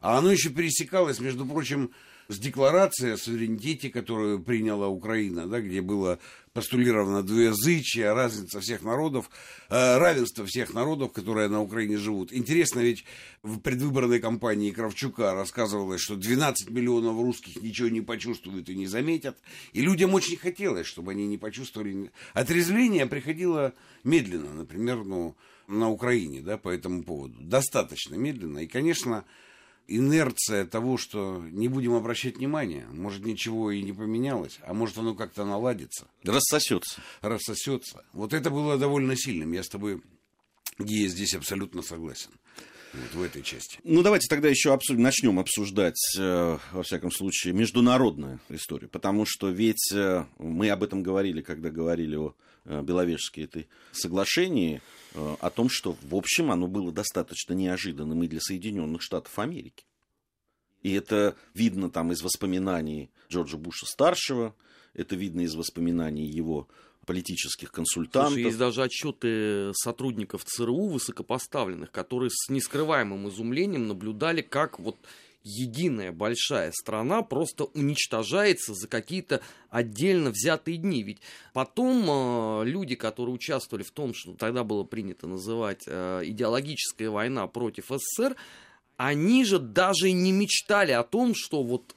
А 0.00 0.18
оно 0.18 0.30
еще 0.30 0.50
пересекалось, 0.50 1.18
между 1.18 1.46
прочим, 1.46 1.90
с 2.28 2.38
декларацией 2.38 3.14
о 3.14 3.16
суверенитете, 3.16 3.90
которую 3.90 4.42
приняла 4.42 4.88
Украина, 4.88 5.46
да, 5.46 5.60
где 5.60 5.80
было 5.80 6.18
постулировано 6.52 7.22
двуязычие, 7.22 8.12
разница 8.12 8.60
всех 8.60 8.82
народов, 8.82 9.30
э, 9.70 9.98
равенство 9.98 10.44
всех 10.46 10.74
народов, 10.74 11.12
которые 11.12 11.48
на 11.48 11.62
Украине 11.62 11.96
живут. 11.96 12.32
Интересно, 12.32 12.80
ведь 12.80 13.04
в 13.42 13.58
предвыборной 13.58 14.20
кампании 14.20 14.70
Кравчука 14.70 15.34
рассказывалось, 15.34 16.00
что 16.00 16.16
12 16.16 16.70
миллионов 16.70 17.16
русских 17.16 17.62
ничего 17.62 17.88
не 17.88 18.02
почувствуют 18.02 18.68
и 18.68 18.74
не 18.74 18.86
заметят. 18.86 19.38
И 19.72 19.80
людям 19.80 20.14
очень 20.14 20.36
хотелось, 20.36 20.86
чтобы 20.86 21.12
они 21.12 21.26
не 21.26 21.38
почувствовали. 21.38 22.10
Отрезвление 22.34 23.06
приходило 23.06 23.72
медленно, 24.04 24.52
например, 24.52 25.04
ну, 25.04 25.34
на 25.68 25.90
Украине, 25.90 26.40
да, 26.42 26.58
по 26.58 26.68
этому 26.68 27.02
поводу. 27.02 27.34
Достаточно 27.40 28.14
медленно. 28.14 28.58
И, 28.58 28.66
конечно, 28.66 29.24
инерция 29.88 30.66
того, 30.66 30.96
что 30.96 31.42
не 31.50 31.68
будем 31.68 31.94
обращать 31.94 32.36
внимания, 32.36 32.86
может, 32.92 33.24
ничего 33.24 33.70
и 33.70 33.82
не 33.82 33.92
поменялось, 33.92 34.58
а 34.62 34.74
может, 34.74 34.98
оно 34.98 35.14
как-то 35.14 35.44
наладится. 35.44 36.06
Рассосется. 36.24 37.02
Рассосется. 37.20 38.04
Вот 38.12 38.32
это 38.32 38.50
было 38.50 38.78
довольно 38.78 39.16
сильным. 39.16 39.52
Я 39.52 39.62
с 39.62 39.68
тобой, 39.68 40.02
Гия, 40.78 41.08
здесь 41.08 41.34
абсолютно 41.34 41.82
согласен. 41.82 42.30
Вот 42.92 43.14
в 43.14 43.22
этой 43.22 43.42
части. 43.42 43.78
Ну, 43.84 44.02
давайте 44.02 44.28
тогда 44.28 44.48
еще 44.48 44.74
обсудим, 44.74 45.02
начнем 45.02 45.38
обсуждать, 45.38 45.96
э, 46.18 46.58
во 46.72 46.82
всяком 46.82 47.10
случае, 47.10 47.54
международную 47.54 48.38
историю. 48.50 48.90
Потому 48.90 49.24
что 49.26 49.48
ведь 49.48 49.90
э, 49.94 50.26
мы 50.38 50.68
об 50.68 50.82
этом 50.82 51.02
говорили, 51.02 51.40
когда 51.40 51.70
говорили 51.70 52.16
о 52.16 52.34
э, 52.64 52.82
Беловежске 52.82 53.44
этой 53.44 53.68
соглашении, 53.92 54.80
э, 55.14 55.36
о 55.40 55.50
том, 55.50 55.68
что, 55.68 55.96
в 56.02 56.14
общем, 56.14 56.50
оно 56.50 56.66
было 56.66 56.92
достаточно 56.92 57.54
неожиданным 57.54 58.22
и 58.22 58.28
для 58.28 58.40
Соединенных 58.40 59.02
Штатов 59.02 59.38
Америки. 59.38 59.84
И 60.82 60.92
это 60.92 61.36
видно 61.54 61.90
там 61.90 62.12
из 62.12 62.22
воспоминаний 62.22 63.10
Джорджа 63.30 63.56
Буша-старшего, 63.56 64.54
это 64.94 65.16
видно 65.16 65.42
из 65.42 65.54
воспоминаний 65.54 66.26
его 66.26 66.68
политических 67.06 67.72
консультантов. 67.72 68.34
Слушай, 68.34 68.44
есть 68.44 68.58
даже 68.58 68.82
отчеты 68.82 69.72
сотрудников 69.74 70.44
ЦРУ 70.44 70.88
высокопоставленных, 70.88 71.90
которые 71.90 72.30
с 72.30 72.48
нескрываемым 72.48 73.28
изумлением 73.28 73.88
наблюдали, 73.88 74.42
как 74.42 74.78
вот 74.78 74.96
единая 75.44 76.12
большая 76.12 76.72
страна 76.72 77.22
просто 77.22 77.64
уничтожается 77.64 78.74
за 78.74 78.88
какие-то 78.88 79.40
отдельно 79.70 80.30
взятые 80.30 80.76
дни. 80.76 81.02
Ведь 81.02 81.18
потом 81.52 82.04
э, 82.08 82.64
люди, 82.64 82.94
которые 82.94 83.34
участвовали 83.34 83.82
в 83.82 83.90
том, 83.90 84.14
что 84.14 84.34
тогда 84.34 84.64
было 84.64 84.84
принято 84.84 85.26
называть 85.26 85.82
э, 85.86 86.22
идеологическая 86.24 87.10
война 87.10 87.46
против 87.46 87.86
СССР, 87.88 88.36
они 88.96 89.44
же 89.44 89.58
даже 89.58 90.12
не 90.12 90.32
мечтали 90.32 90.92
о 90.92 91.02
том, 91.02 91.34
что 91.34 91.62
вот 91.62 91.96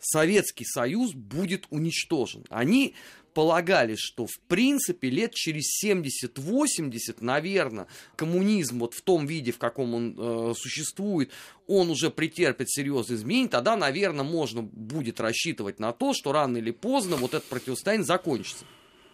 Советский 0.00 0.64
Союз 0.64 1.12
будет 1.12 1.66
уничтожен. 1.70 2.44
Они 2.48 2.94
полагали, 3.34 3.94
что 3.96 4.26
в 4.26 4.38
принципе 4.48 5.10
лет 5.10 5.34
через 5.34 5.82
70-80, 5.84 7.16
наверное, 7.20 7.86
коммунизм 8.16 8.80
вот 8.80 8.94
в 8.94 9.02
том 9.02 9.26
виде, 9.26 9.52
в 9.52 9.58
каком 9.58 9.94
он 9.94 10.14
э, 10.18 10.54
существует, 10.56 11.30
он 11.66 11.90
уже 11.90 12.10
претерпит 12.10 12.70
серьезные 12.70 13.16
изменения, 13.16 13.48
тогда, 13.48 13.76
наверное, 13.76 14.24
можно 14.24 14.62
будет 14.62 15.20
рассчитывать 15.20 15.78
на 15.78 15.92
то, 15.92 16.12
что 16.12 16.32
рано 16.32 16.58
или 16.58 16.70
поздно 16.70 17.16
вот 17.16 17.34
это 17.34 17.46
противостояние 17.48 18.06
закончится. 18.06 18.64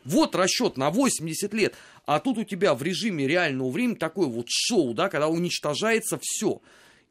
Вот 0.05 0.37
расчет 0.37 0.77
на 0.77 0.91
80 0.91 1.53
лет. 1.53 1.75
А 2.07 2.21
тут 2.21 2.39
у 2.39 2.45
тебя 2.45 2.75
в 2.75 2.83
режиме 2.83 3.27
реального 3.27 3.71
времени 3.71 3.97
такое 3.97 4.29
вот 4.29 4.47
шоу, 4.49 4.95
да, 4.95 5.09
когда 5.09 5.27
уничтожается 5.27 6.19
все. 6.23 6.63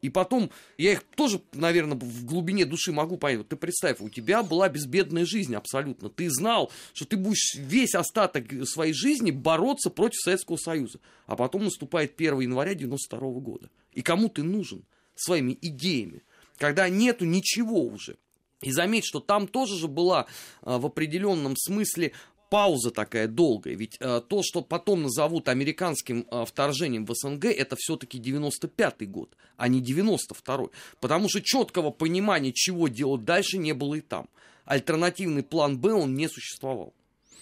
И 0.06 0.08
потом, 0.08 0.52
я 0.78 0.92
их 0.92 1.02
тоже, 1.16 1.42
наверное, 1.52 1.98
в 1.98 2.24
глубине 2.24 2.64
души 2.64 2.92
могу 2.92 3.16
понять. 3.16 3.38
Вот 3.38 3.48
ты 3.48 3.56
представь, 3.56 4.00
у 4.00 4.08
тебя 4.08 4.44
была 4.44 4.68
безбедная 4.68 5.26
жизнь 5.26 5.52
абсолютно. 5.56 6.08
Ты 6.10 6.30
знал, 6.30 6.70
что 6.94 7.06
ты 7.06 7.16
будешь 7.16 7.56
весь 7.56 7.96
остаток 7.96 8.44
своей 8.68 8.92
жизни 8.92 9.32
бороться 9.32 9.90
против 9.90 10.20
Советского 10.20 10.58
Союза. 10.58 11.00
А 11.26 11.34
потом 11.34 11.64
наступает 11.64 12.14
1 12.16 12.38
января 12.38 12.74
92 12.74 13.18
года. 13.40 13.68
И 13.94 14.02
кому 14.02 14.28
ты 14.28 14.44
нужен? 14.44 14.84
Своими 15.16 15.58
идеями. 15.60 16.22
Когда 16.56 16.88
нету 16.88 17.24
ничего 17.24 17.82
уже. 17.82 18.16
И 18.62 18.70
заметь, 18.70 19.06
что 19.06 19.18
там 19.18 19.48
тоже 19.48 19.76
же 19.76 19.88
была 19.88 20.26
а, 20.62 20.78
в 20.78 20.86
определенном 20.86 21.56
смысле 21.56 22.12
пауза 22.50 22.90
такая 22.90 23.28
долгая. 23.28 23.74
Ведь 23.74 23.96
э, 24.00 24.20
то, 24.26 24.42
что 24.42 24.62
потом 24.62 25.02
назовут 25.02 25.48
американским 25.48 26.26
э, 26.30 26.44
вторжением 26.44 27.06
в 27.06 27.14
СНГ, 27.14 27.46
это 27.46 27.76
все-таки 27.76 28.18
95-й 28.18 29.06
год, 29.06 29.36
а 29.56 29.68
не 29.68 29.80
92-й. 29.80 30.70
Потому 31.00 31.28
что 31.28 31.40
четкого 31.42 31.90
понимания, 31.90 32.52
чего 32.52 32.88
делать 32.88 33.24
дальше, 33.24 33.58
не 33.58 33.72
было 33.72 33.96
и 33.96 34.00
там. 34.00 34.28
Альтернативный 34.64 35.42
план 35.42 35.78
Б, 35.78 35.92
он 35.92 36.14
не 36.14 36.28
существовал. 36.28 36.92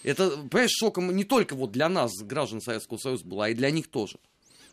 Это, 0.03 0.29
понимаешь, 0.49 0.71
шоком 0.71 1.15
не 1.15 1.23
только 1.23 1.55
вот 1.55 1.71
для 1.71 1.89
нас, 1.89 2.11
граждан 2.21 2.61
Советского 2.61 2.97
Союза, 2.97 3.25
было, 3.25 3.45
а 3.45 3.49
и 3.49 3.55
для 3.55 3.71
них 3.71 3.87
тоже. 3.87 4.19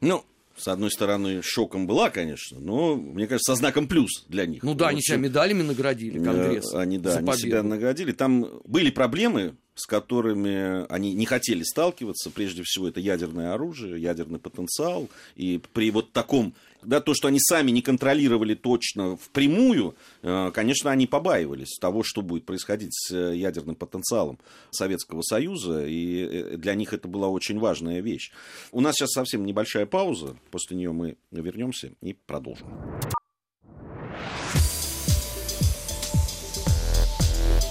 Ну, 0.00 0.24
с 0.56 0.68
одной 0.68 0.90
стороны, 0.90 1.42
шоком 1.42 1.86
была, 1.86 2.10
конечно, 2.10 2.60
но, 2.60 2.96
мне 2.96 3.26
кажется, 3.26 3.52
со 3.52 3.58
знаком 3.58 3.88
плюс 3.88 4.24
для 4.28 4.46
них. 4.46 4.62
Ну 4.62 4.74
да, 4.74 4.88
они 4.88 5.00
себя 5.00 5.16
медалями 5.16 5.62
наградили, 5.62 6.20
э, 6.20 6.24
Конгресс. 6.24 6.74
Они, 6.74 6.98
да, 6.98 7.16
они 7.16 7.32
себя 7.34 7.62
наградили. 7.62 8.12
Там 8.12 8.60
были 8.64 8.90
проблемы, 8.90 9.54
с 9.74 9.86
которыми 9.86 10.86
они 10.92 11.14
не 11.14 11.24
хотели 11.26 11.62
сталкиваться. 11.62 12.30
Прежде 12.30 12.62
всего, 12.64 12.88
это 12.88 13.00
ядерное 13.00 13.54
оружие, 13.54 14.00
ядерный 14.00 14.38
потенциал. 14.38 15.08
И 15.36 15.60
при 15.72 15.90
вот 15.90 16.12
таком, 16.12 16.54
да, 16.82 17.00
то, 17.00 17.14
что 17.14 17.28
они 17.28 17.38
сами 17.40 17.70
не 17.70 17.82
контролировали 17.82 18.54
точно 18.54 19.16
впрямую, 19.16 19.94
э, 20.22 20.50
конечно, 20.52 20.90
они 20.90 21.06
побаивались 21.06 21.78
того, 21.80 22.02
что 22.02 22.22
будет 22.22 22.44
происходить 22.44 22.92
с 22.92 23.12
э, 23.12 23.36
ядерным 23.36 23.76
потенциалом 23.76 24.38
Советского 24.70 25.22
Союза. 25.22 25.86
И 25.86 26.22
э, 26.24 26.56
для 26.56 26.74
них 26.74 26.92
это 26.92 27.08
была 27.08 27.28
очень 27.28 27.58
важная 27.58 28.00
вещь. 28.00 28.32
У 28.72 28.80
нас 28.80 28.96
сейчас 28.96 29.10
совсем 29.12 29.44
небольшая 29.44 29.86
пауза. 29.86 30.36
После 30.50 30.76
нее 30.76 30.92
мы 30.92 31.16
вернемся 31.30 31.92
и 32.00 32.14
продолжим. 32.14 32.68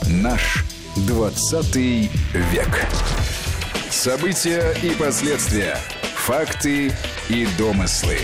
Наш 0.07 0.65
20 1.07 1.75
век. 1.75 2.87
События 3.89 4.75
и 4.83 4.91
последствия. 4.97 5.77
Факты 6.15 6.91
и 7.29 7.47
домыслы. 7.57 8.17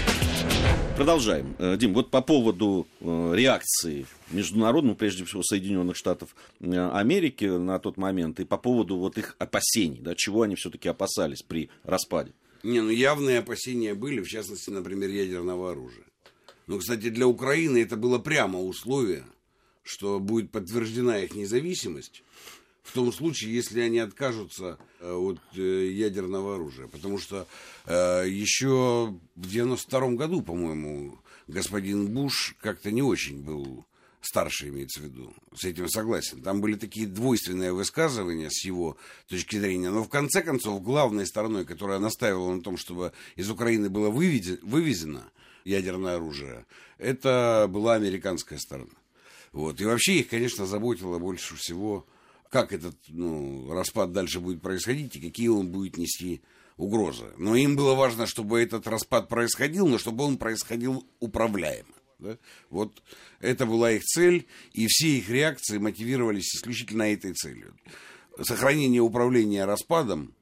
Продолжаем. 0.97 1.55
Э, 1.59 1.77
Дим, 1.77 1.93
вот 1.93 2.09
по 2.09 2.21
поводу 2.21 2.87
э, 3.01 3.33
реакции 3.35 4.07
международного, 4.31 4.95
прежде 4.95 5.25
всего, 5.25 5.43
Соединенных 5.43 5.95
Штатов 5.95 6.35
э, 6.59 6.89
Америки 6.91 7.45
на 7.45 7.77
тот 7.77 7.97
момент, 7.97 8.39
и 8.39 8.45
по 8.45 8.57
поводу 8.57 8.97
вот 8.97 9.15
их 9.19 9.35
опасений, 9.37 9.99
да, 10.01 10.15
чего 10.15 10.41
они 10.41 10.55
все-таки 10.55 10.89
опасались 10.89 11.43
при 11.43 11.69
распаде. 11.83 12.31
Не, 12.63 12.81
ну 12.81 12.89
явные 12.89 13.39
опасения 13.39 13.93
были, 13.93 14.21
в 14.21 14.27
частности, 14.27 14.71
например, 14.71 15.11
ядерного 15.11 15.69
оружия. 15.69 16.05
Но, 16.65 16.79
кстати, 16.79 17.09
для 17.09 17.27
Украины 17.27 17.83
это 17.83 17.95
было 17.95 18.17
прямо 18.17 18.59
условие, 18.59 19.23
что 19.83 20.19
будет 20.19 20.49
подтверждена 20.49 21.19
их 21.19 21.35
независимость, 21.35 22.23
в 22.87 22.93
том 22.93 23.11
случае, 23.11 23.53
если 23.53 23.81
они 23.81 23.99
откажутся 23.99 24.77
э, 24.99 25.11
от 25.11 25.39
э, 25.55 25.89
ядерного 25.91 26.55
оружия. 26.55 26.87
Потому 26.87 27.19
что 27.19 27.45
э, 27.85 28.25
еще 28.27 29.13
в 29.35 29.49
92 29.49 30.11
году, 30.11 30.41
по-моему, 30.41 31.19
господин 31.47 32.07
Буш 32.07 32.55
как-то 32.61 32.91
не 32.91 33.01
очень 33.01 33.43
был 33.43 33.85
старше 34.21 34.69
имеется 34.69 35.01
в 35.01 35.03
виду, 35.03 35.33
с 35.55 35.63
этим 35.63 35.87
согласен. 35.89 36.41
Там 36.41 36.59
были 36.59 36.75
такие 36.75 37.07
двойственные 37.07 37.71
высказывания 37.73 38.49
с 38.49 38.65
его 38.65 38.97
точки 39.29 39.57
зрения, 39.57 39.89
но 39.89 40.03
в 40.03 40.09
конце 40.09 40.41
концов 40.41 40.81
главной 40.81 41.25
стороной, 41.25 41.65
которая 41.65 41.99
настаивала 41.99 42.53
на 42.53 42.61
том, 42.61 42.77
чтобы 42.77 43.13
из 43.35 43.49
Украины 43.49 43.89
было 43.89 44.09
вывезено 44.09 45.23
ядерное 45.63 46.15
оружие, 46.15 46.65
это 46.97 47.67
была 47.69 47.93
американская 47.95 48.59
сторона. 48.59 48.91
Вот. 49.53 49.79
И 49.79 49.85
вообще 49.85 50.19
их, 50.19 50.29
конечно, 50.29 50.65
заботило 50.65 51.19
больше 51.19 51.55
всего 51.55 52.05
как 52.49 52.73
этот 52.73 52.95
ну, 53.07 53.71
распад 53.71 54.11
дальше 54.11 54.39
будет 54.39 54.61
происходить 54.61 55.15
и 55.15 55.21
какие 55.21 55.47
он 55.47 55.69
будет 55.69 55.97
нести 55.97 56.41
угрозы. 56.77 57.31
Но 57.37 57.55
им 57.55 57.75
было 57.75 57.95
важно, 57.95 58.27
чтобы 58.27 58.61
этот 58.61 58.87
распад 58.87 59.27
происходил, 59.27 59.87
но 59.87 59.97
чтобы 59.97 60.23
он 60.23 60.37
происходил 60.37 61.05
управляемо. 61.19 61.89
Да? 62.19 62.37
Вот 62.69 63.03
это 63.39 63.65
была 63.65 63.91
их 63.91 64.03
цель, 64.03 64.47
и 64.73 64.87
все 64.87 65.17
их 65.17 65.29
реакции 65.29 65.77
мотивировались 65.77 66.55
исключительно 66.55 67.03
этой 67.03 67.33
целью. 67.33 67.75
Сохранение 68.41 69.01
управления 69.01 69.65
распадом 69.65 70.33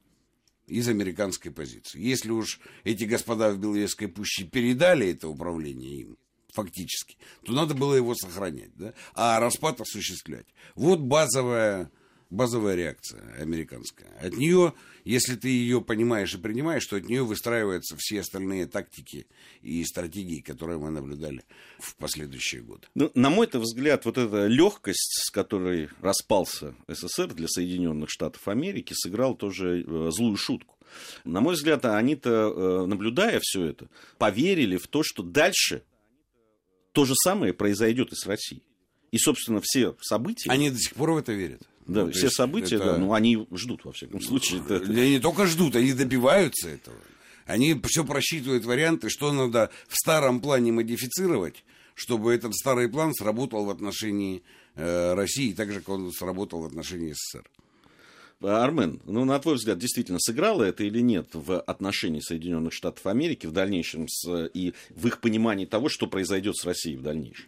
из 0.66 0.88
американской 0.88 1.50
позиции. 1.50 2.00
Если 2.00 2.30
уж 2.30 2.60
эти 2.84 3.04
господа 3.04 3.50
в 3.50 3.58
Беловежской 3.58 4.08
пуще 4.08 4.44
передали 4.44 5.10
это 5.10 5.28
управление 5.28 6.00
им, 6.00 6.18
фактически, 6.52 7.16
то 7.44 7.52
надо 7.52 7.74
было 7.74 7.94
его 7.94 8.14
сохранять, 8.14 8.74
да? 8.74 8.94
а 9.14 9.38
распад 9.38 9.80
осуществлять. 9.80 10.46
Вот 10.74 11.00
базовая 11.00 11.90
базовая 12.30 12.74
реакция 12.74 13.22
американская. 13.40 14.08
От 14.20 14.36
нее, 14.36 14.74
если 15.04 15.36
ты 15.36 15.48
ее 15.48 15.80
понимаешь 15.80 16.34
и 16.34 16.38
принимаешь, 16.38 16.86
то 16.86 16.96
от 16.96 17.08
нее 17.08 17.24
выстраиваются 17.24 17.96
все 17.98 18.20
остальные 18.20 18.66
тактики 18.66 19.26
и 19.62 19.84
стратегии, 19.84 20.40
которые 20.40 20.78
мы 20.78 20.90
наблюдали 20.90 21.44
в 21.78 21.94
последующие 21.96 22.62
годы. 22.62 22.88
Ну, 22.94 23.10
на 23.14 23.30
мой 23.30 23.48
взгляд, 23.52 24.04
вот 24.04 24.18
эта 24.18 24.46
легкость, 24.46 25.26
с 25.26 25.30
которой 25.30 25.88
распался 26.00 26.74
СССР 26.88 27.34
для 27.34 27.48
Соединенных 27.48 28.10
Штатов 28.10 28.46
Америки, 28.48 28.92
сыграл 28.96 29.34
тоже 29.34 29.84
э, 29.86 30.10
злую 30.10 30.36
шутку. 30.36 30.76
На 31.24 31.40
мой 31.40 31.54
взгляд, 31.54 31.84
они-то, 31.84 32.30
э, 32.30 32.86
наблюдая 32.86 33.40
все 33.42 33.66
это, 33.66 33.88
поверили 34.18 34.76
в 34.76 34.86
то, 34.88 35.02
что 35.02 35.22
дальше 35.22 35.82
то 36.92 37.04
же 37.04 37.14
самое 37.14 37.52
произойдет 37.52 38.12
и 38.12 38.16
с 38.16 38.26
Россией. 38.26 38.62
И, 39.12 39.18
собственно, 39.18 39.60
все 39.62 39.96
события... 40.00 40.50
Они 40.50 40.70
до 40.70 40.78
сих 40.78 40.94
пор 40.94 41.12
в 41.12 41.16
это 41.18 41.32
верят. 41.32 41.62
Да, 41.86 42.06
ну, 42.06 42.12
все 42.12 42.30
события, 42.30 42.76
это... 42.76 42.84
да, 42.84 42.98
ну, 42.98 43.12
они 43.12 43.46
ждут, 43.52 43.84
во 43.84 43.92
всяком 43.92 44.20
случае. 44.20 44.60
Это... 44.60 44.76
Они 44.76 45.12
не 45.12 45.20
только 45.20 45.46
ждут, 45.46 45.76
они 45.76 45.92
добиваются 45.92 46.68
этого. 46.68 46.96
Они 47.46 47.80
все 47.84 48.04
просчитывают 48.04 48.64
варианты, 48.64 49.08
что 49.08 49.32
надо 49.32 49.70
в 49.86 49.94
старом 49.96 50.40
плане 50.40 50.72
модифицировать, 50.72 51.64
чтобы 51.94 52.34
этот 52.34 52.54
старый 52.54 52.88
план 52.88 53.14
сработал 53.14 53.64
в 53.64 53.70
отношении 53.70 54.42
э, 54.74 55.14
России, 55.14 55.52
так 55.52 55.70
же, 55.70 55.78
как 55.78 55.90
он 55.90 56.12
сработал 56.12 56.62
в 56.62 56.66
отношении 56.66 57.12
СССР. 57.12 57.44
Армен, 58.40 59.00
ну, 59.04 59.24
на 59.24 59.38
твой 59.38 59.54
взгляд, 59.54 59.78
действительно 59.78 60.18
сыграло 60.20 60.64
это 60.64 60.84
или 60.84 61.00
нет 61.00 61.28
в 61.32 61.58
отношении 61.60 62.20
Соединенных 62.20 62.72
Штатов 62.72 63.06
Америки 63.06 63.46
в 63.46 63.52
дальнейшем 63.52 64.08
с, 64.08 64.50
и 64.52 64.74
в 64.90 65.06
их 65.06 65.20
понимании 65.20 65.64
того, 65.64 65.88
что 65.88 66.06
произойдет 66.06 66.56
с 66.56 66.64
Россией 66.64 66.96
в 66.96 67.02
дальнейшем? 67.02 67.46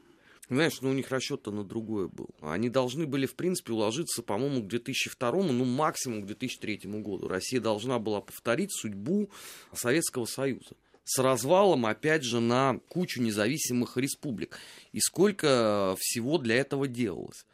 Знаешь, 0.50 0.80
ну 0.80 0.90
у 0.90 0.94
них 0.94 1.10
расчет-то 1.10 1.50
на 1.50 1.62
другое 1.62 2.08
был. 2.08 2.30
Они 2.40 2.70
должны 2.70 3.06
были, 3.06 3.26
в 3.26 3.34
принципе, 3.34 3.72
уложиться, 3.72 4.22
по-моему, 4.22 4.62
к 4.62 4.68
2002, 4.68 5.30
ну 5.30 5.64
максимум 5.64 6.22
к 6.22 6.26
2003 6.26 6.80
году. 6.84 7.28
Россия 7.28 7.60
должна 7.60 7.98
была 7.98 8.22
повторить 8.22 8.72
судьбу 8.72 9.30
Советского 9.74 10.24
Союза 10.24 10.74
с 11.04 11.18
развалом, 11.18 11.86
опять 11.86 12.22
же, 12.22 12.38
на 12.38 12.80
кучу 12.88 13.22
независимых 13.22 13.96
республик. 13.96 14.58
И 14.92 15.00
сколько 15.00 15.96
всего 15.98 16.36
для 16.36 16.56
этого 16.56 16.86
делалось. 16.86 17.46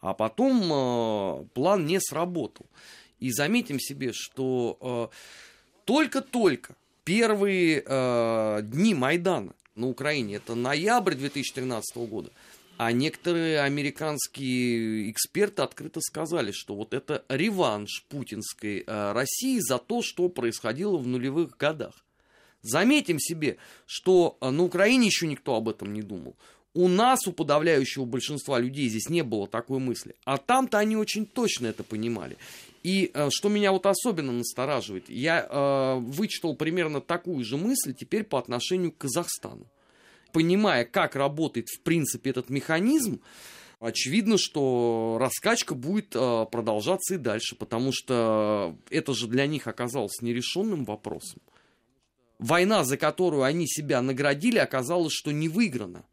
А 0.00 0.12
потом 0.12 0.62
э, 0.72 1.44
план 1.54 1.86
не 1.86 2.00
сработал. 2.00 2.66
И 3.20 3.30
заметим 3.30 3.78
себе, 3.78 4.12
что 4.12 5.10
э, 5.12 5.16
только-только 5.84 6.74
первые 7.04 7.84
э, 7.86 8.60
дни 8.62 8.94
Майдана 8.94 9.54
на 9.76 9.88
Украине, 9.88 10.36
это 10.36 10.54
ноябрь 10.54 11.14
2013 11.14 11.96
года, 12.08 12.30
а 12.76 12.92
некоторые 12.92 13.60
американские 13.60 15.10
эксперты 15.10 15.62
открыто 15.62 16.00
сказали, 16.00 16.52
что 16.52 16.74
вот 16.74 16.92
это 16.92 17.24
реванш 17.28 18.04
путинской 18.08 18.84
э, 18.86 19.12
России 19.12 19.58
за 19.60 19.78
то, 19.78 20.02
что 20.02 20.28
происходило 20.28 20.96
в 20.96 21.06
нулевых 21.06 21.56
годах. 21.56 21.94
Заметим 22.62 23.18
себе, 23.18 23.56
что 23.86 24.36
э, 24.40 24.50
на 24.50 24.62
Украине 24.64 25.06
еще 25.06 25.26
никто 25.26 25.54
об 25.54 25.68
этом 25.68 25.92
не 25.92 26.02
думал. 26.02 26.36
У 26.74 26.88
нас, 26.88 27.26
у 27.26 27.32
подавляющего 27.32 28.04
большинства 28.04 28.58
людей, 28.58 28.88
здесь 28.90 29.08
не 29.08 29.22
было 29.22 29.46
такой 29.46 29.78
мысли. 29.78 30.14
А 30.24 30.36
там-то 30.36 30.78
они 30.78 30.96
очень 30.96 31.24
точно 31.24 31.68
это 31.68 31.82
понимали. 31.82 32.36
И 32.86 33.10
э, 33.12 33.30
что 33.32 33.48
меня 33.48 33.72
вот 33.72 33.84
особенно 33.84 34.30
настораживает, 34.30 35.10
я 35.10 35.44
э, 35.44 35.98
вычитал 35.98 36.54
примерно 36.54 37.00
такую 37.00 37.44
же 37.44 37.56
мысль 37.56 37.92
теперь 37.92 38.22
по 38.22 38.38
отношению 38.38 38.92
к 38.92 38.98
Казахстану. 38.98 39.66
Понимая, 40.30 40.84
как 40.84 41.16
работает 41.16 41.66
в 41.68 41.80
принципе 41.80 42.30
этот 42.30 42.48
механизм, 42.48 43.22
очевидно, 43.80 44.38
что 44.38 45.16
раскачка 45.18 45.74
будет 45.74 46.14
э, 46.14 46.46
продолжаться 46.48 47.16
и 47.16 47.18
дальше, 47.18 47.56
потому 47.56 47.90
что 47.92 48.76
это 48.88 49.14
же 49.14 49.26
для 49.26 49.48
них 49.48 49.66
оказалось 49.66 50.22
нерешенным 50.22 50.84
вопросом. 50.84 51.42
Война, 52.38 52.84
за 52.84 52.96
которую 52.96 53.42
они 53.42 53.66
себя 53.66 54.00
наградили, 54.00 54.58
оказалось, 54.58 55.12
что 55.12 55.32
не 55.32 55.48
выиграна. 55.48 56.04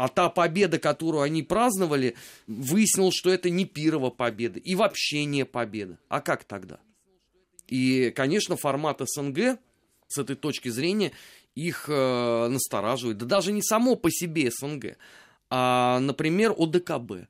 А 0.00 0.08
та 0.08 0.30
победа, 0.30 0.78
которую 0.78 1.20
они 1.20 1.42
праздновали, 1.42 2.16
выяснилось, 2.46 3.14
что 3.14 3.28
это 3.28 3.50
не 3.50 3.66
пирова 3.66 4.08
победа 4.08 4.58
и 4.58 4.74
вообще 4.74 5.26
не 5.26 5.44
победа. 5.44 5.98
А 6.08 6.22
как 6.22 6.44
тогда? 6.44 6.80
И, 7.68 8.10
конечно, 8.16 8.56
формат 8.56 9.02
СНГ 9.04 9.58
с 10.08 10.16
этой 10.16 10.36
точки 10.36 10.70
зрения 10.70 11.12
их 11.54 11.84
э, 11.90 12.48
настораживает. 12.48 13.18
Да 13.18 13.26
даже 13.26 13.52
не 13.52 13.60
само 13.60 13.94
по 13.94 14.10
себе 14.10 14.50
СНГ, 14.50 14.96
а, 15.50 15.98
например, 16.00 16.54
ОДКБ. 16.56 17.28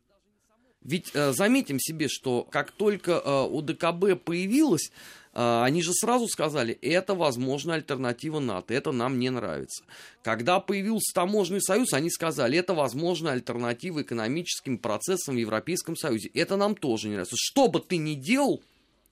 Ведь 0.83 1.11
э, 1.13 1.33
заметим 1.33 1.81
себе, 1.81 2.07
что 2.07 2.45
как 2.45 2.71
только 2.71 3.21
э, 3.25 3.59
ОДКБ 3.59 4.23
появилась, 4.23 4.93
они 5.33 5.83
же 5.83 5.93
сразу 5.93 6.27
сказали, 6.29 6.75
это, 6.75 7.15
возможно, 7.15 7.75
альтернатива 7.75 8.41
НАТО, 8.41 8.75
это 8.75 8.93
нам 8.93 9.19
не 9.19 9.31
нравится. 9.31 9.85
Когда 10.23 10.61
появился 10.61 11.15
таможенный 11.15 11.63
союз, 11.63 11.93
они 11.93 12.11
сказали, 12.11 12.59
это, 12.59 12.75
возможно, 12.75 13.33
альтернатива 13.33 14.03
экономическим 14.03 14.79
процессам 14.79 15.37
в 15.37 15.39
Европейском 15.39 15.97
Союзе. 15.97 16.31
Это 16.35 16.57
нам 16.57 16.75
тоже 16.75 17.09
не 17.09 17.15
нравится. 17.15 17.37
Что 17.39 17.69
бы 17.69 17.81
ты 17.81 17.97
ни 17.97 18.15
делал, 18.15 18.63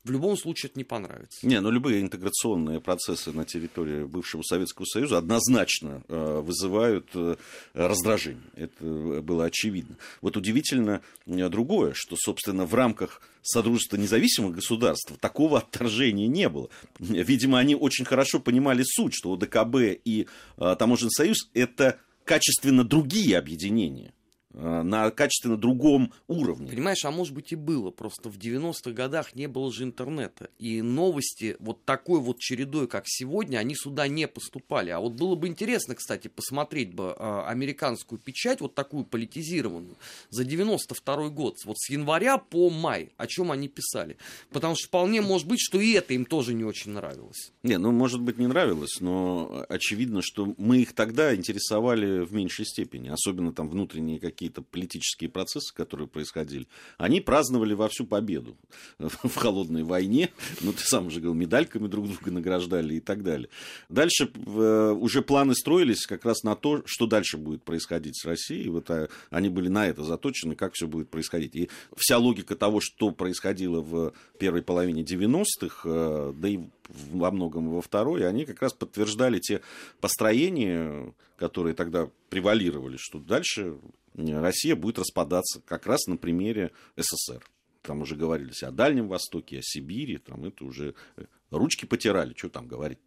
в 0.09 0.11
любом 0.11 0.37
случае 0.37 0.71
это 0.71 0.79
не 0.79 0.85
понравится. 0.85 1.47
Не, 1.47 1.61
ну 1.61 1.71
любые 1.71 2.01
интеграционные 2.01 2.81
процессы 2.81 3.31
на 3.33 3.44
территории 3.44 4.05
бывшего 4.05 4.42
Советского 4.42 4.87
Союза 4.87 5.18
однозначно 5.18 6.03
э, 6.09 6.40
вызывают 6.40 7.09
э, 7.14 7.37
раздражение. 7.75 8.42
Это 8.55 9.23
было 9.23 9.44
очевидно. 9.44 9.97
Вот 10.23 10.37
удивительно 10.37 11.03
э, 11.27 11.49
другое, 11.49 11.92
что, 11.94 12.16
собственно, 12.16 12.64
в 12.64 12.75
рамках 12.75 13.21
Содружества 13.42 13.97
независимых 13.97 14.57
государств 14.57 15.12
такого 15.21 15.59
отторжения 15.59 16.27
не 16.27 16.49
было. 16.49 16.68
Видимо, 16.99 17.59
они 17.59 17.75
очень 17.75 18.05
хорошо 18.05 18.40
понимали 18.40 18.83
суть, 18.85 19.14
что 19.14 19.33
ОДКБ 19.35 20.01
и 20.05 20.27
э, 20.57 20.77
Таможенный 20.79 21.12
союз 21.12 21.51
это 21.55 21.99
качественно 22.25 22.85
другие 22.85 23.38
объединения. 23.38 24.12
Э, 24.54 24.82
на 24.82 25.11
качественно 25.11 25.58
другом 25.58 26.12
уровне. 26.26 26.70
Понимаешь, 26.70 27.04
а 27.04 27.11
может 27.11 27.34
быть 27.34 27.52
и 27.52 27.56
было, 27.56 27.90
просто 27.90 28.30
в 28.30 28.38
90-х 28.38 28.92
годах 28.92 29.34
не 29.34 29.46
было 29.46 29.70
же 29.70 29.84
интернета, 29.84 30.48
и 30.58 30.80
новости 30.80 31.56
вот 31.61 31.84
такой 31.84 32.20
вот 32.20 32.38
чередой, 32.38 32.88
как 32.88 33.04
сегодня, 33.06 33.58
они 33.58 33.74
сюда 33.74 34.08
не 34.08 34.26
поступали. 34.26 34.88
А 34.88 35.00
вот 35.00 35.12
было 35.12 35.34
бы 35.34 35.48
интересно, 35.48 35.94
кстати, 35.94 36.28
посмотреть 36.28 36.94
бы 36.94 37.14
э, 37.16 37.42
американскую 37.46 38.18
печать, 38.18 38.62
вот 38.62 38.74
такую 38.74 39.04
политизированную, 39.04 39.96
за 40.30 40.44
92 40.44 41.28
год, 41.28 41.56
вот 41.66 41.78
с 41.78 41.90
января 41.90 42.38
по 42.38 42.70
май, 42.70 43.12
о 43.18 43.26
чем 43.26 43.52
они 43.52 43.68
писали. 43.68 44.16
Потому 44.50 44.76
что 44.76 44.88
вполне 44.88 45.20
может 45.20 45.46
быть, 45.46 45.61
что 45.61 45.78
и 45.78 45.92
это 45.92 46.14
им 46.14 46.24
тоже 46.24 46.54
не 46.54 46.64
очень 46.64 46.92
нравилось. 46.92 47.52
Не, 47.62 47.76
ну, 47.76 47.92
может 47.92 48.22
быть, 48.22 48.38
не 48.38 48.46
нравилось, 48.46 49.00
но 49.00 49.66
очевидно, 49.68 50.22
что 50.22 50.54
мы 50.56 50.78
их 50.78 50.94
тогда 50.94 51.34
интересовали 51.34 52.24
в 52.24 52.32
меньшей 52.32 52.64
степени, 52.64 53.08
особенно 53.11 53.52
там 53.52 53.68
внутренние 53.68 54.18
какие 54.18 54.38
какие-то 54.38 54.62
политические 54.62 55.29
процессы, 55.29 55.74
которые 55.74 56.07
происходили, 56.07 56.68
они 56.96 57.20
праздновали 57.20 57.74
во 57.74 57.88
всю 57.88 58.07
победу 58.07 58.57
в 58.98 59.35
холодной 59.35 59.83
войне. 59.83 60.31
Ну, 60.61 60.72
ты 60.72 60.85
сам 60.85 61.09
уже 61.09 61.18
говорил, 61.18 61.35
медальками 61.35 61.88
друг 61.88 62.07
друга 62.07 62.31
награждали 62.31 62.94
и 62.94 63.01
так 63.01 63.24
далее. 63.24 63.48
Дальше 63.88 64.31
э, 64.33 64.90
уже 64.96 65.22
планы 65.22 65.57
строились 65.57 66.07
как 66.07 66.24
раз 66.24 66.44
на 66.44 66.55
то, 66.55 66.83
что 66.87 67.09
дальше 67.09 67.37
будет 67.37 67.64
происходить 67.64 68.16
с 68.16 68.24
Россией. 68.24 68.68
Вот 68.68 68.88
а, 68.90 69.09
они 69.31 69.48
были 69.48 69.66
на 69.66 69.88
это 69.88 70.05
заточены, 70.05 70.55
как 70.55 70.74
все 70.74 70.87
будет 70.87 71.11
происходить. 71.11 71.57
И 71.57 71.68
вся 71.96 72.18
логика 72.18 72.55
того, 72.55 72.79
что 72.81 73.11
происходило 73.11 73.81
в 73.81 74.12
первой 74.38 74.62
половине 74.62 75.03
90-х, 75.03 75.81
э, 75.85 76.33
да 76.37 76.48
и 76.48 76.61
во 76.88 77.33
многом 77.33 77.70
во 77.70 77.83
второй, 77.83 78.29
они 78.29 78.44
как 78.44 78.62
раз 78.62 78.72
подтверждали 78.72 79.40
те 79.40 79.62
построения, 80.01 81.12
которые 81.38 81.74
тогда 81.74 82.09
превалировали, 82.29 82.96
что 82.98 83.18
дальше 83.18 83.77
Россия 84.18 84.74
будет 84.74 84.98
распадаться 84.98 85.61
как 85.61 85.87
раз 85.87 86.07
на 86.07 86.16
примере 86.16 86.72
СССР. 86.96 87.44
Там 87.83 88.02
уже 88.02 88.16
говорились 88.16 88.62
о 88.62 88.70
Дальнем 88.70 89.09
Востоке, 89.09 89.59
о 89.59 89.62
Сибири, 89.62 90.18
там 90.18 90.44
это 90.44 90.64
уже 90.64 90.94
э, 91.16 91.24
ручки 91.50 91.87
потирали, 91.87 92.35
что 92.37 92.48
там 92.48 92.66
говорить. 92.66 92.98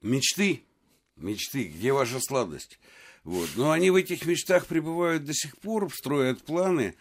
Мечты, 0.00 0.62
мечты, 1.16 1.64
где 1.64 1.92
ваша 1.92 2.20
сладость? 2.20 2.78
Вот. 3.24 3.50
Но 3.56 3.72
они 3.72 3.90
в 3.90 3.96
этих 3.96 4.24
мечтах 4.24 4.66
пребывают 4.66 5.24
до 5.24 5.34
сих 5.34 5.58
пор, 5.58 5.92
строят 5.92 6.42
планы. 6.42 6.94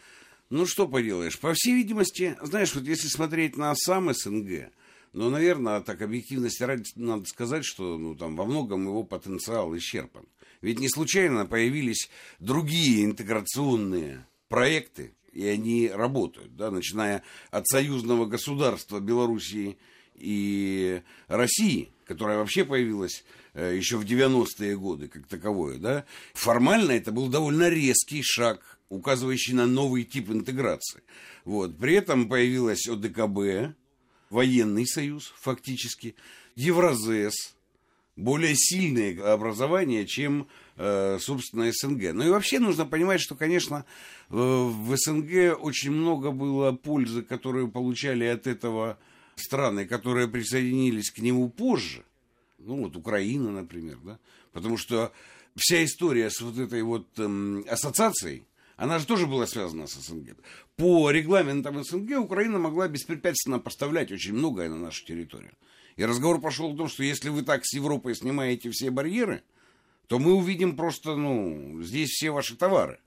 Ну, 0.49 0.65
что 0.65 0.88
поделаешь? 0.88 1.39
По 1.39 1.54
всей 1.54 1.75
видимости, 1.75 2.36
знаешь, 2.41 2.73
вот 2.73 2.84
если 2.86 3.08
смотреть 3.08 3.56
на 3.56 3.73
сам 3.75 4.13
СНГ, 4.13 4.71
ну, 5.13 5.30
наверное, 5.30 5.82
так 5.82 6.02
объективности 6.02 6.63
ради 6.63 6.84
надо 6.95 7.25
сказать, 7.25 7.63
что 7.63 7.97
ну, 7.97 8.15
там, 8.15 8.36
во 8.36 8.45
многом 8.45 8.84
его 8.84 9.04
потенциал 9.04 9.75
исчерпан. 9.78 10.25
Ведь 10.62 10.80
не 10.80 10.89
случайно 10.89 11.45
появились 11.45 12.10
другие 12.39 13.06
интеграционные 13.06 14.26
проекты, 14.50 15.13
и 15.32 15.45
они 15.45 15.89
работают, 15.89 16.56
да, 16.56 16.72
начиная 16.72 17.24
от 17.52 17.67
союзного 17.67 18.26
государства 18.26 19.00
Белоруссии 19.00 19.78
и 20.15 21.02
России, 21.28 21.89
которая 22.06 22.39
вообще 22.39 22.65
появилась 22.65 23.24
э, 23.54 23.76
еще 23.78 23.98
в 23.98 24.04
90-е 24.04 24.78
годы 24.78 25.08
как 25.08 25.28
таковое, 25.28 25.78
да, 25.78 26.06
формально 26.34 26.91
это 26.91 27.12
был 27.12 27.28
довольно 27.28 27.69
резкий 27.69 28.22
шаг 28.22 28.80
указывающий 28.89 29.54
на 29.54 29.67
новый 29.67 30.04
тип 30.04 30.30
интеграции. 30.30 31.04
Вот. 31.45 31.78
При 31.78 31.93
этом 31.93 32.28
появилась 32.28 32.88
ОДКБ, 32.88 33.76
военный 34.30 34.86
союз 34.86 35.34
фактически, 35.38 36.15
Евразес, 36.56 37.56
более 38.19 38.55
сильное 38.55 39.34
образование, 39.34 40.05
чем, 40.05 40.47
э, 40.75 41.17
собственно, 41.19 41.71
СНГ. 41.71 42.13
Ну 42.13 42.25
и 42.25 42.29
вообще 42.29 42.60
нужно 42.60 42.86
понимать, 42.86 43.21
что, 43.21 43.36
конечно, 43.36 43.86
э, 44.29 44.34
в 44.36 44.95
СНГ 44.95 45.58
очень 45.60 45.91
много 45.91 46.32
было 46.32 46.71
пользы, 46.71 47.21
которую 47.23 47.71
получали 47.71 48.25
от 48.25 48.45
этого 48.47 48.97
страны, 49.36 49.86
которые 49.86 50.27
присоединились 50.27 51.12
к 51.12 51.19
нему 51.19 51.49
позже. 51.49 52.03
Ну 52.60 52.84
вот 52.84 52.95
Украина, 52.95 53.51
например, 53.51 53.97
да. 54.03 54.19
Потому 54.51 54.77
что 54.77 55.12
вся 55.55 55.84
история 55.84 56.29
с 56.29 56.41
вот 56.41 56.58
этой 56.58 56.84
вот 56.84 57.08
эм, 57.17 57.65
ассоциацией, 57.69 58.43
она 58.75 58.99
же 58.99 59.05
тоже 59.05 59.27
была 59.27 59.47
связана 59.47 59.88
с 59.88 59.93
СНГ. 59.93 60.36
По 60.75 61.12
регламентам 61.12 61.84
СНГ 61.84 62.19
Украина 62.19 62.60
могла 62.60 62.88
беспрепятственно 62.88 63.60
поставлять 63.60 64.12
очень 64.12 64.34
многое 64.34 64.69
на 64.69 64.77
нашу 64.77 65.05
территорию. 65.05 65.51
И 65.99 66.05
разговор 66.05 66.39
пошел 66.39 66.71
о 66.71 66.77
том, 66.77 66.88
что 66.88 67.03
если 67.03 67.27
вы 67.27 67.41
так 67.41 67.65
с 67.65 67.73
Европой 67.73 68.15
снимаете 68.15 68.69
все 68.71 68.89
барьеры, 68.89 69.43
то 70.07 70.17
мы 70.17 70.33
увидим 70.33 70.77
просто, 70.77 71.17
ну, 71.17 71.83
здесь 71.83 72.12
все 72.12 72.31
ваши 72.31 72.55
товары. 72.55 73.01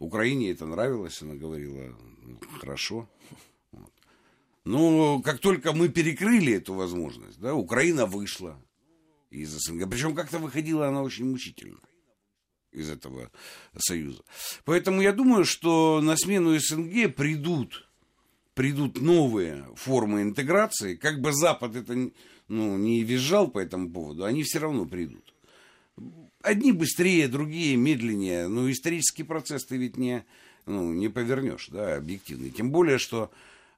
Украине 0.00 0.50
это 0.50 0.66
нравилось, 0.66 1.22
она 1.22 1.36
говорила, 1.36 1.96
«Ну, 2.22 2.40
хорошо. 2.58 3.08
Вот. 3.70 3.92
Но 4.64 5.22
как 5.22 5.38
только 5.38 5.72
мы 5.72 5.88
перекрыли 5.88 6.54
эту 6.54 6.74
возможность, 6.74 7.38
да, 7.38 7.54
Украина 7.54 8.06
вышла 8.06 8.60
из 9.30 9.50
СНГ. 9.50 9.88
Причем 9.88 10.16
как-то 10.16 10.40
выходила 10.40 10.88
она 10.88 11.04
очень 11.04 11.26
мучительно 11.26 11.78
из 12.72 12.90
этого 12.90 13.30
союза. 13.78 14.24
Поэтому 14.64 15.00
я 15.00 15.12
думаю, 15.12 15.44
что 15.44 16.00
на 16.02 16.16
смену 16.16 16.58
СНГ 16.58 17.14
придут 17.14 17.85
придут 18.56 19.02
новые 19.02 19.66
формы 19.76 20.22
интеграции, 20.22 20.96
как 20.96 21.20
бы 21.20 21.32
Запад 21.32 21.76
это 21.76 22.10
ну, 22.48 22.78
не 22.78 23.04
визжал 23.04 23.48
по 23.48 23.58
этому 23.58 23.90
поводу, 23.90 24.24
они 24.24 24.42
все 24.44 24.58
равно 24.60 24.86
придут. 24.86 25.34
Одни 26.40 26.72
быстрее, 26.72 27.28
другие 27.28 27.76
медленнее, 27.76 28.48
но 28.48 28.70
исторический 28.70 29.24
процесс 29.24 29.66
ты 29.66 29.76
ведь 29.76 29.98
не, 29.98 30.24
ну, 30.64 30.90
не 30.94 31.10
повернешь, 31.10 31.68
да, 31.70 31.96
объективный. 31.96 32.50
Тем 32.50 32.70
более, 32.70 32.96
что 32.96 33.30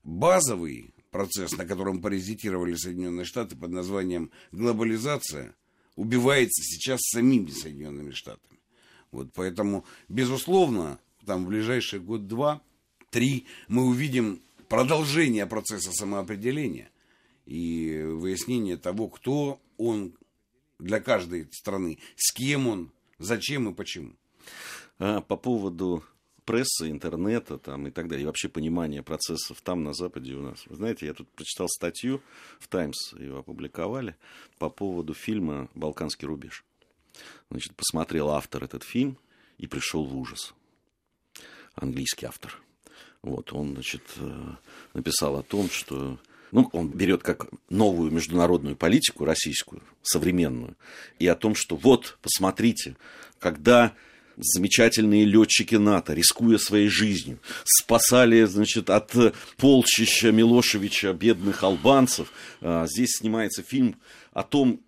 базовый 0.05 0.95
процесс, 1.11 1.57
на 1.57 1.67
котором 1.67 2.01
паразитировали 2.01 2.77
Соединенные 2.77 3.25
Штаты 3.25 3.57
под 3.57 3.73
названием 3.73 4.31
глобализация, 4.53 5.57
убивается 5.97 6.63
сейчас 6.63 7.01
самими 7.03 7.51
Соединенными 7.51 8.13
Штатами. 8.13 8.61
Вот 9.11 9.33
поэтому, 9.35 9.85
безусловно, 10.09 11.01
там 11.27 11.47
в 11.47 11.49
ближайший 11.49 11.99
год-два, 11.99 12.63
три 13.11 13.47
мы 13.67 13.85
увидим 13.85 14.41
продолжение 14.69 15.47
процесса 15.47 15.93
самоопределения 15.93 16.91
и 17.47 18.03
выяснение 18.03 18.77
того, 18.77 19.09
кто 19.09 19.61
он 19.77 20.13
для 20.79 21.01
каждой 21.01 21.49
страны, 21.53 21.99
с 22.17 22.33
кем 22.33 22.69
он, 22.69 22.93
зачем 23.19 23.69
и 23.69 23.75
почему. 23.75 24.13
А 24.99 25.21
по 25.21 25.37
поводу 25.37 26.05
прессы, 26.45 26.91
интернета 26.91 27.59
там, 27.59 27.87
и 27.87 27.91
так 27.91 28.09
далее, 28.09 28.23
и 28.23 28.27
вообще 28.27 28.49
понимания 28.49 29.03
процессов 29.03 29.61
там, 29.61 29.83
на 29.85 29.93
Западе 29.93 30.35
у 30.35 30.43
нас. 30.43 30.65
Вы 30.67 30.77
знаете, 30.77 31.07
я 31.07 31.15
тут 31.15 31.29
прочитал 31.29 31.69
статью 31.69 32.23
в 32.59 32.69
«Таймс», 32.69 33.13
ее 33.15 33.39
опубликовали, 33.39 34.17
по 34.59 34.71
поводу 34.71 35.15
фильма 35.15 35.69
«Балканский 35.75 36.27
рубеж». 36.27 36.65
Значит, 37.51 37.75
посмотрел 37.75 38.31
автор 38.31 38.65
этот 38.65 38.83
фильм 38.83 39.19
и 39.59 39.67
пришел 39.67 40.05
в 40.05 40.17
ужас. 40.17 40.55
Английский 41.75 42.27
автор– 42.27 42.61
вот, 43.23 43.53
он, 43.53 43.75
значит, 43.75 44.03
э, 44.17 44.51
написал 44.95 45.37
о 45.37 45.43
том, 45.43 45.69
что 45.71 46.19
ну, 46.53 46.69
он 46.73 46.89
берет 46.89 47.23
как 47.23 47.47
новую 47.69 48.11
международную 48.11 48.77
политику 48.77 49.25
российскую, 49.25 49.83
современную, 50.03 50.77
и 51.19 51.27
о 51.27 51.35
том, 51.35 51.55
что 51.55 51.77
вот, 51.77 52.19
посмотрите, 52.23 52.97
когда 53.39 53.95
замечательные 54.37 55.25
летчики 55.25 55.75
НАТО, 55.75 56.15
рискуя 56.15 56.59
своей 56.59 56.89
жизнью, 56.89 57.39
спасали, 57.65 58.45
значит, 58.45 58.89
от 58.89 59.13
полчища 59.57 60.31
Милошевича 60.33 61.13
бедных 61.13 61.65
албанцев. 61.65 62.33
А, 62.61 62.87
здесь 62.87 63.17
снимается 63.19 63.63
фильм 63.63 63.97
о 64.33 64.45
том, 64.45 64.81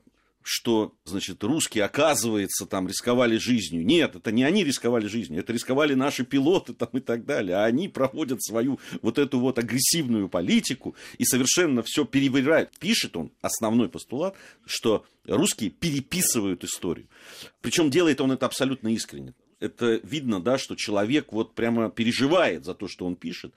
что, 0.42 0.94
значит, 1.04 1.42
русские, 1.44 1.84
оказывается, 1.84 2.66
там 2.66 2.88
рисковали 2.88 3.36
жизнью. 3.36 3.84
Нет, 3.84 4.16
это 4.16 4.32
не 4.32 4.42
они 4.44 4.64
рисковали 4.64 5.06
жизнью, 5.06 5.40
это 5.40 5.52
рисковали 5.52 5.94
наши 5.94 6.24
пилоты 6.24 6.72
там 6.72 6.88
и 6.92 7.00
так 7.00 7.24
далее. 7.24 7.56
А 7.56 7.64
они 7.64 7.88
проводят 7.88 8.42
свою 8.42 8.80
вот 9.02 9.18
эту 9.18 9.38
вот 9.38 9.58
агрессивную 9.58 10.28
политику 10.28 10.94
и 11.18 11.24
совершенно 11.24 11.82
все 11.82 12.04
перевирают. 12.04 12.70
Пишет 12.78 13.16
он, 13.16 13.32
основной 13.42 13.88
постулат, 13.88 14.34
что 14.64 15.04
русские 15.26 15.70
переписывают 15.70 16.64
историю. 16.64 17.08
Причем 17.60 17.90
делает 17.90 18.20
он 18.20 18.32
это 18.32 18.46
абсолютно 18.46 18.88
искренне. 18.88 19.34
Это 19.58 20.00
видно, 20.02 20.40
да, 20.40 20.56
что 20.56 20.74
человек 20.74 21.32
вот 21.32 21.54
прямо 21.54 21.90
переживает 21.90 22.64
за 22.64 22.74
то, 22.74 22.88
что 22.88 23.04
он 23.04 23.14
пишет, 23.14 23.52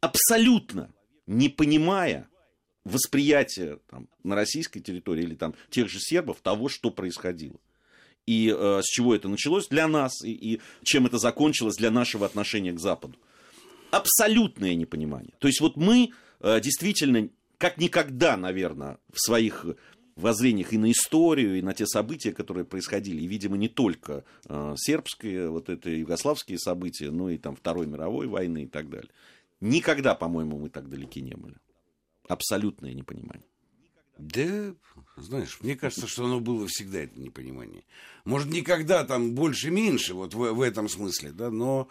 абсолютно 0.00 0.90
не 1.26 1.50
понимая, 1.50 2.28
восприятие 2.84 3.78
там, 3.88 4.08
на 4.24 4.34
российской 4.34 4.80
территории 4.80 5.22
или 5.22 5.34
там 5.34 5.54
тех 5.70 5.88
же 5.88 5.98
сербов 6.00 6.40
того, 6.40 6.68
что 6.68 6.90
происходило. 6.90 7.56
И 8.26 8.54
э, 8.56 8.80
с 8.82 8.86
чего 8.86 9.14
это 9.14 9.28
началось 9.28 9.68
для 9.68 9.88
нас, 9.88 10.22
и, 10.24 10.32
и 10.32 10.60
чем 10.82 11.06
это 11.06 11.18
закончилось 11.18 11.76
для 11.76 11.90
нашего 11.90 12.26
отношения 12.26 12.72
к 12.72 12.80
Западу. 12.80 13.18
Абсолютное 13.90 14.74
непонимание. 14.74 15.34
То 15.38 15.48
есть 15.48 15.60
вот 15.60 15.76
мы 15.76 16.12
э, 16.40 16.60
действительно, 16.60 17.28
как 17.58 17.78
никогда, 17.78 18.36
наверное, 18.36 18.98
в 19.12 19.20
своих 19.20 19.66
воззрениях 20.14 20.72
и 20.72 20.78
на 20.78 20.90
историю, 20.90 21.58
и 21.58 21.62
на 21.62 21.74
те 21.74 21.86
события, 21.86 22.32
которые 22.32 22.64
происходили, 22.64 23.22
и, 23.22 23.26
видимо, 23.26 23.56
не 23.56 23.68
только 23.68 24.24
э, 24.46 24.74
сербские, 24.76 25.50
вот 25.50 25.68
это 25.68 25.90
югославские 25.90 26.58
события, 26.58 27.10
но 27.10 27.28
и 27.28 27.38
там 27.38 27.56
Второй 27.56 27.86
мировой 27.86 28.28
войны 28.28 28.64
и 28.64 28.66
так 28.66 28.88
далее. 28.88 29.10
Никогда, 29.60 30.14
по-моему, 30.14 30.58
мы 30.58 30.68
так 30.68 30.88
далеки 30.88 31.20
не 31.20 31.34
были 31.34 31.56
абсолютное 32.28 32.94
непонимание. 32.94 33.46
Да, 34.18 34.74
знаешь, 35.16 35.58
мне 35.60 35.74
кажется, 35.74 36.06
что 36.06 36.26
оно 36.26 36.40
было 36.40 36.66
всегда, 36.68 37.00
это 37.00 37.18
непонимание. 37.18 37.84
Может, 38.24 38.50
никогда 38.50 39.04
там 39.04 39.34
больше-меньше, 39.34 40.14
вот 40.14 40.34
в, 40.34 40.52
в 40.52 40.60
этом 40.60 40.88
смысле, 40.88 41.32
да, 41.32 41.50
но, 41.50 41.88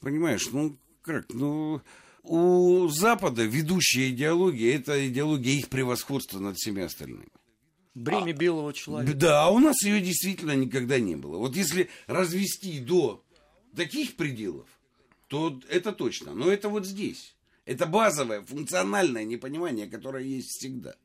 понимаешь, 0.00 0.48
ну, 0.52 0.76
как, 1.02 1.26
ну, 1.28 1.82
у 2.22 2.88
Запада 2.88 3.44
ведущая 3.44 4.10
идеология– 4.10 4.74
это 4.76 5.06
идеология 5.08 5.54
их 5.54 5.68
превосходства 5.68 6.38
над 6.38 6.56
всеми 6.56 6.82
остальными. 6.82 7.28
Бремя 7.94 8.30
а, 8.30 8.34
белого 8.34 8.72
человека. 8.72 9.14
Да, 9.14 9.44
а 9.44 9.50
у 9.50 9.58
нас 9.58 9.82
ее 9.82 10.00
действительно 10.00 10.54
никогда 10.54 11.00
не 11.00 11.16
было. 11.16 11.38
Вот 11.38 11.56
если 11.56 11.88
развести 12.06 12.78
до 12.78 13.24
таких 13.74 14.16
пределов, 14.16 14.68
то 15.28 15.60
это 15.68 15.92
точно. 15.92 16.34
Но 16.34 16.50
это 16.50 16.68
вот 16.68 16.86
здесь. 16.86 17.34
Это 17.64 17.86
базовое, 17.86 18.42
функциональное 18.42 19.24
непонимание, 19.24 19.86
которое 19.86 20.24
есть 20.24 20.50
всегда. 20.50 20.96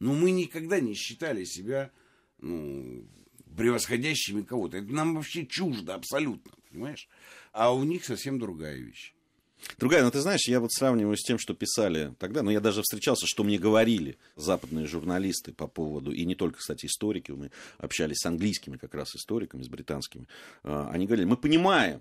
Но 0.00 0.12
мы 0.12 0.30
никогда 0.30 0.80
не 0.80 0.94
считали 0.94 1.44
себя 1.44 1.90
ну, 2.38 3.06
превосходящими 3.56 4.42
кого-то. 4.42 4.78
Это 4.78 4.92
нам 4.92 5.14
вообще 5.14 5.46
чуждо 5.46 5.94
абсолютно, 5.94 6.52
понимаешь? 6.70 7.08
А 7.52 7.72
у 7.72 7.84
них 7.84 8.04
совсем 8.04 8.38
другая 8.38 8.76
вещь. 8.76 9.14
Другая, 9.78 10.02
но 10.02 10.10
ты 10.10 10.20
знаешь, 10.20 10.48
я 10.48 10.60
вот 10.60 10.72
сравниваю 10.72 11.16
с 11.16 11.22
тем, 11.22 11.38
что 11.38 11.54
писали 11.54 12.14
тогда, 12.18 12.42
но 12.42 12.50
я 12.50 12.60
даже 12.60 12.82
встречался, 12.82 13.26
что 13.26 13.44
мне 13.44 13.58
говорили 13.58 14.18
западные 14.34 14.86
журналисты 14.86 15.52
по 15.52 15.68
поводу, 15.68 16.10
и 16.10 16.24
не 16.24 16.34
только, 16.34 16.58
кстати, 16.58 16.86
историки, 16.86 17.30
мы 17.30 17.50
общались 17.78 18.18
с 18.18 18.26
английскими 18.26 18.76
как 18.76 18.94
раз 18.94 19.14
историками, 19.14 19.62
с 19.62 19.68
британскими, 19.68 20.26
а, 20.64 20.90
они 20.90 21.06
говорили, 21.06 21.26
мы 21.26 21.36
понимаем, 21.36 22.00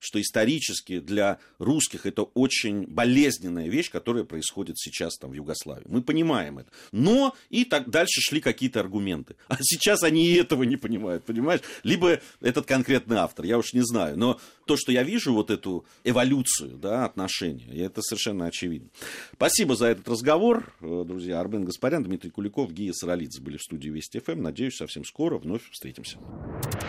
что 0.00 0.20
исторически 0.20 0.98
для 0.98 1.38
русских 1.58 2.06
это 2.06 2.22
очень 2.22 2.86
болезненная 2.86 3.68
вещь, 3.68 3.90
которая 3.90 4.24
происходит 4.24 4.78
сейчас 4.78 5.16
там 5.16 5.30
в 5.30 5.34
Югославии. 5.34 5.86
Мы 5.86 6.02
понимаем 6.02 6.58
это. 6.58 6.70
Но 6.90 7.36
и 7.50 7.64
так 7.64 7.88
дальше 7.88 8.20
шли 8.20 8.40
какие-то 8.40 8.80
аргументы. 8.80 9.36
А 9.46 9.58
сейчас 9.60 10.02
они 10.02 10.26
и 10.26 10.34
этого 10.34 10.64
не 10.64 10.76
понимают, 10.76 11.24
понимаешь? 11.24 11.60
Либо 11.84 12.20
этот 12.40 12.66
конкретный 12.66 13.18
автор, 13.18 13.44
я 13.44 13.58
уж 13.58 13.72
не 13.74 13.82
знаю. 13.82 14.18
Но 14.18 14.40
то, 14.66 14.76
что 14.76 14.90
я 14.90 15.02
вижу, 15.02 15.34
вот 15.34 15.50
эту 15.50 15.84
эволюцию 16.02 16.78
да, 16.78 17.04
отношений, 17.04 17.66
это 17.76 18.00
совершенно 18.02 18.46
очевидно. 18.46 18.88
Спасибо 19.34 19.76
за 19.76 19.86
этот 19.86 20.08
разговор, 20.08 20.72
э, 20.80 21.04
друзья. 21.06 21.40
Армен 21.40 21.64
Гаспарян, 21.64 22.02
Дмитрий 22.02 22.30
Куликов, 22.30 22.72
Гия 22.72 22.92
Саралидзе 22.92 23.42
были 23.42 23.58
в 23.58 23.62
студии 23.62 23.90
Вести 23.90 24.18
ФМ. 24.18 24.40
Надеюсь, 24.40 24.76
совсем 24.76 25.04
скоро 25.04 25.38
вновь 25.38 25.68
встретимся. 25.70 26.18